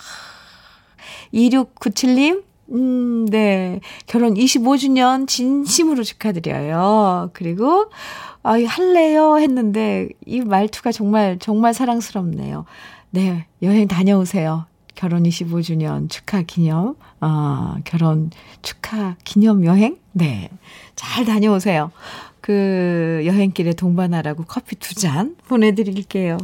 2697님, 1.33 2.43
음, 2.71 3.25
네. 3.29 3.79
결혼 4.07 4.35
25주년 4.35 5.27
진심으로 5.27 6.03
축하드려요. 6.03 7.31
그리고, 7.33 7.85
아, 8.43 8.53
할래요? 8.65 9.37
했는데, 9.37 10.09
이 10.25 10.41
말투가 10.41 10.91
정말, 10.91 11.37
정말 11.39 11.73
사랑스럽네요. 11.73 12.65
네, 13.09 13.45
여행 13.61 13.87
다녀오세요. 13.87 14.65
결혼 14.95 15.23
25주년 15.23 16.09
축하 16.09 16.41
기념, 16.43 16.95
아, 17.19 17.77
결혼 17.83 18.29
축하 18.61 19.15
기념 19.23 19.65
여행? 19.65 19.97
네. 20.11 20.49
잘 20.95 21.25
다녀오세요. 21.25 21.91
그 22.41 23.21
여행길에 23.25 23.73
동반하라고 23.73 24.43
커피 24.45 24.75
두 24.75 24.93
잔 24.95 25.35
보내드릴게요. 25.47 26.37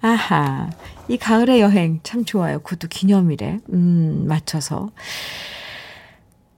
아하. 0.00 0.70
이 1.08 1.16
가을의 1.16 1.60
여행 1.60 2.00
참 2.02 2.24
좋아요. 2.24 2.60
그것도 2.60 2.88
기념일에, 2.88 3.60
음, 3.72 4.24
맞춰서. 4.28 4.90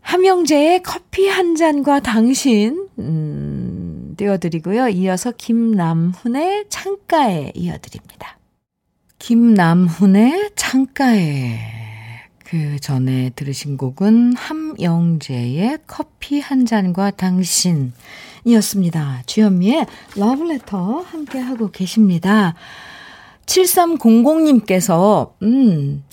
함영재의 0.01 0.83
커피 0.83 1.29
한 1.29 1.55
잔과 1.55 2.01
당신, 2.01 2.89
음, 2.99 4.15
띄워드리고요. 4.17 4.89
이어서 4.89 5.31
김남훈의 5.31 6.65
창가에 6.69 7.53
이어드립니다. 7.55 8.41
김남훈의 9.21 10.51
창가에 10.57 11.61
그 12.45 12.81
전에 12.81 13.31
들으신 13.37 13.77
곡은 13.77 14.35
함영재의 14.35 15.79
커피 15.87 16.41
한 16.41 16.67
잔과 16.67 17.13
당신이었습니다. 17.13 19.23
주현미의 19.27 19.87
러브레터 20.17 21.03
함께 21.03 21.39
하고 21.39 21.71
계십니다. 21.71 22.57
7300님께서 23.51 25.33
음, 25.43 26.05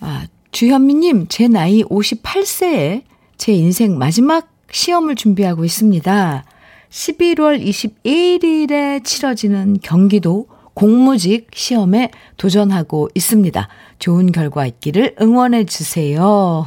아, 0.00 0.26
주현미님 0.52 1.26
제 1.28 1.48
나이 1.48 1.82
58세에 1.82 3.02
제 3.36 3.52
인생 3.52 3.98
마지막 3.98 4.48
시험을 4.70 5.14
준비하고 5.14 5.64
있습니다. 5.64 6.44
11월 6.90 7.64
21일에 7.64 9.02
치러지는 9.02 9.78
경기도 9.82 10.46
공무직 10.74 11.48
시험에 11.54 12.10
도전하고 12.36 13.08
있습니다. 13.14 13.68
좋은 13.98 14.32
결과 14.32 14.66
있기를 14.66 15.16
응원해 15.20 15.64
주세요. 15.64 16.66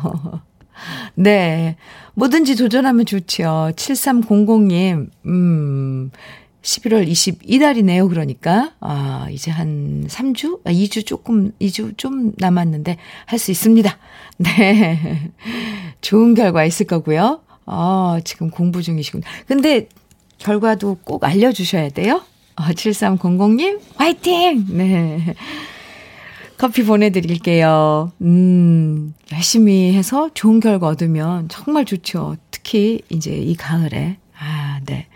네. 1.15 1.77
뭐든지 2.15 2.55
도전하면 2.55 3.05
좋죠. 3.05 3.71
7300님, 3.75 5.09
음, 5.27 6.11
11월 6.71 7.07
22일이네요. 7.07 8.09
그러니까, 8.09 8.73
아, 8.81 9.27
이제 9.31 9.49
한 9.51 10.05
3주? 10.09 10.59
아, 10.65 10.71
2주 10.71 11.05
조금, 11.05 11.51
2주 11.61 11.97
좀 11.97 12.33
남았는데 12.37 12.97
할 13.25 13.39
수 13.39 13.51
있습니다. 13.51 13.97
네. 14.39 15.31
좋은 16.01 16.33
결과 16.33 16.65
있을 16.65 16.85
거고요. 16.85 17.39
아, 17.65 18.19
지금 18.25 18.49
공부 18.49 18.81
중이시군. 18.81 19.21
근데 19.47 19.87
결과도 20.39 20.97
꼭 21.05 21.23
알려 21.23 21.53
주셔야 21.53 21.89
돼요. 21.89 22.21
어, 22.57 22.63
7300님, 22.63 23.79
화이팅! 23.95 24.65
네. 24.69 25.35
커피 26.57 26.83
보내드릴게요. 26.83 28.11
음, 28.21 29.13
열심히 29.31 29.93
해서 29.93 30.29
좋은 30.33 30.59
결과 30.59 30.87
얻으면 30.87 31.47
정말 31.49 31.85
좋죠. 31.85 32.35
특히 32.51 33.01
이제 33.09 33.31
이 33.37 33.55
가을에. 33.55 34.17
아, 34.39 34.79
네. 34.85 35.07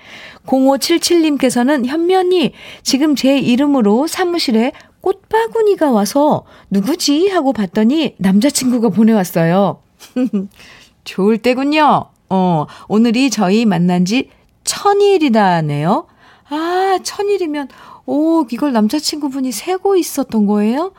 0577님께서는 0.45 1.85
현면이 1.85 2.53
지금 2.83 3.15
제 3.15 3.37
이름으로 3.37 4.07
사무실에 4.07 4.71
꽃바구니가 5.01 5.91
와서 5.91 6.45
누구지? 6.69 7.29
하고 7.29 7.53
봤더니 7.53 8.15
남자친구가 8.17 8.89
보내왔어요. 8.89 9.81
좋을 11.03 11.37
때군요. 11.39 12.05
어, 12.29 12.65
오늘이 12.87 13.29
저희 13.29 13.65
만난 13.65 14.05
지 14.05 14.29
천일이라네요. 14.63 16.07
아, 16.49 16.99
천일이면, 17.03 17.69
오, 18.05 18.45
이걸 18.51 18.73
남자친구분이 18.73 19.51
세고 19.51 19.95
있었던 19.95 20.45
거예요? 20.45 20.91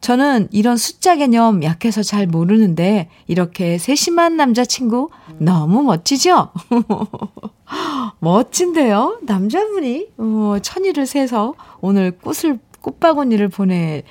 저는 0.00 0.48
이런 0.50 0.76
숫자 0.76 1.16
개념 1.16 1.62
약해서 1.62 2.02
잘 2.02 2.26
모르는데, 2.26 3.08
이렇게 3.26 3.78
세심한 3.78 4.36
남자친구 4.36 5.10
너무 5.38 5.82
멋지죠? 5.82 6.50
멋진데요? 8.20 9.18
남자분이, 9.22 10.08
어, 10.18 10.56
천일을 10.62 11.06
세서 11.06 11.54
오늘 11.80 12.12
꽃을, 12.12 12.58
꽃바구니를 12.80 13.48
보낸 13.48 14.02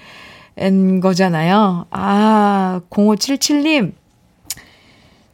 거잖아요. 1.01 1.85
아, 1.91 2.81
0577님, 2.89 3.93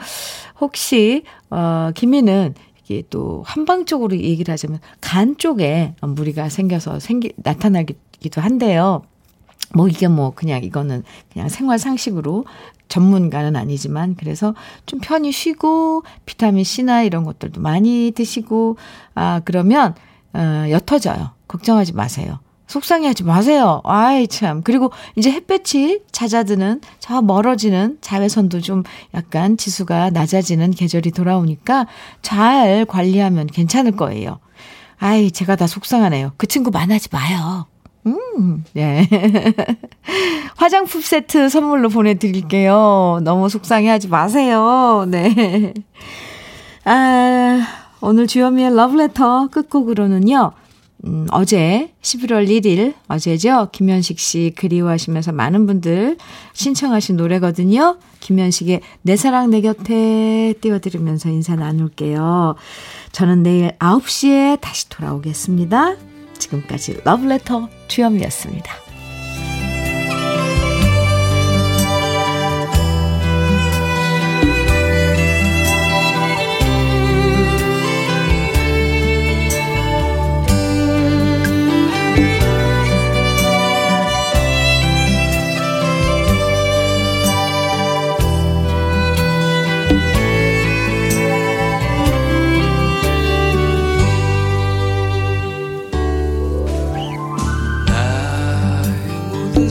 혹시, 0.59 1.24
어, 1.49 1.91
김이는 1.95 2.55
이게 2.84 3.04
또 3.10 3.44
한방적으로 3.46 4.16
얘기를 4.16 4.52
하자면 4.52 4.80
간 5.00 5.38
쪽에 5.38 5.96
무리가 6.02 6.50
생겨서 6.50 7.00
생기 7.00 7.34
나타나기도 7.38 8.42
한데요. 8.42 9.04
뭐 9.74 9.88
이게 9.88 10.08
뭐 10.08 10.32
그냥 10.32 10.64
이거는 10.64 11.04
그냥 11.32 11.48
생활 11.48 11.80
상식으로 11.80 12.46
전문가는 12.90 13.56
아니지만 13.56 14.16
그래서 14.16 14.54
좀 14.86 15.00
편히 15.00 15.32
쉬고 15.32 16.04
비타민 16.26 16.64
C나 16.64 17.04
이런 17.04 17.24
것들도 17.24 17.62
많이 17.62 18.12
드시고 18.14 18.78
아 19.16 19.42
그러면 19.46 19.96
어 20.34 20.66
옅어져요. 20.70 21.32
걱정하지 21.48 21.94
마세요. 21.94 22.40
속상해하지 22.72 23.26
마세요. 23.26 23.82
아이 23.84 24.28
참. 24.28 24.62
그리고 24.64 24.92
이제 25.18 25.30
햇볕이 25.30 26.02
잦아드는 26.12 26.80
저 27.00 27.22
멀어지는 27.22 27.98
자외선도 28.00 28.62
좀 28.62 28.84
약간 29.14 29.58
지수가 29.58 30.12
낮아지는 30.12 30.72
계절이 30.72 31.12
돌아오니까 31.12 31.88
잘 32.22 32.86
관리하면 32.86 33.48
괜찮을 33.48 33.92
거예요. 33.92 34.40
아이 35.00 35.32
제가 35.32 35.58
다 35.58 35.68
속상하네요. 35.68 36.32
그 36.38 36.48
친구 36.48 36.72
만나지 36.72 37.10
마요. 37.12 37.66
음, 38.08 38.64
네. 38.74 39.08
화장품 40.56 41.02
세트 41.02 41.50
선물로 41.50 41.90
보내드릴게요. 41.90 43.20
너무 43.24 43.50
속상해 43.50 43.90
하지 43.90 44.08
마세요. 44.08 45.06
네. 45.10 45.74
아, 46.86 47.68
오늘 48.00 48.28
주현미의 48.28 48.76
러브레터 48.76 49.50
끝곡으로는요. 49.50 50.54
음, 51.06 51.26
어제 51.32 51.91
11월 52.02 52.47
1일 52.47 52.93
어제죠. 53.08 53.70
김현식 53.72 54.20
씨 54.20 54.54
그리워하시면서 54.56 55.32
많은 55.32 55.66
분들 55.66 56.18
신청하신 56.54 57.18
노래거든요. 57.18 57.97
김현식의 58.20 58.82
내 59.02 59.16
사랑 59.16 59.49
내 59.49 59.62
곁에 59.62 60.54
띄워드리면서 60.62 61.30
인사 61.30 61.56
나눌게요. 61.56 62.56
저는 63.12 63.43
내일 63.43 63.72
9시에 63.80 64.62
다시 64.62 64.89
돌아오겠습니다. 64.89 65.95
지금까지 66.38 67.02
러브레터 67.04 67.68
주현미였습니다. 67.88 68.91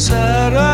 떠나 0.09 0.70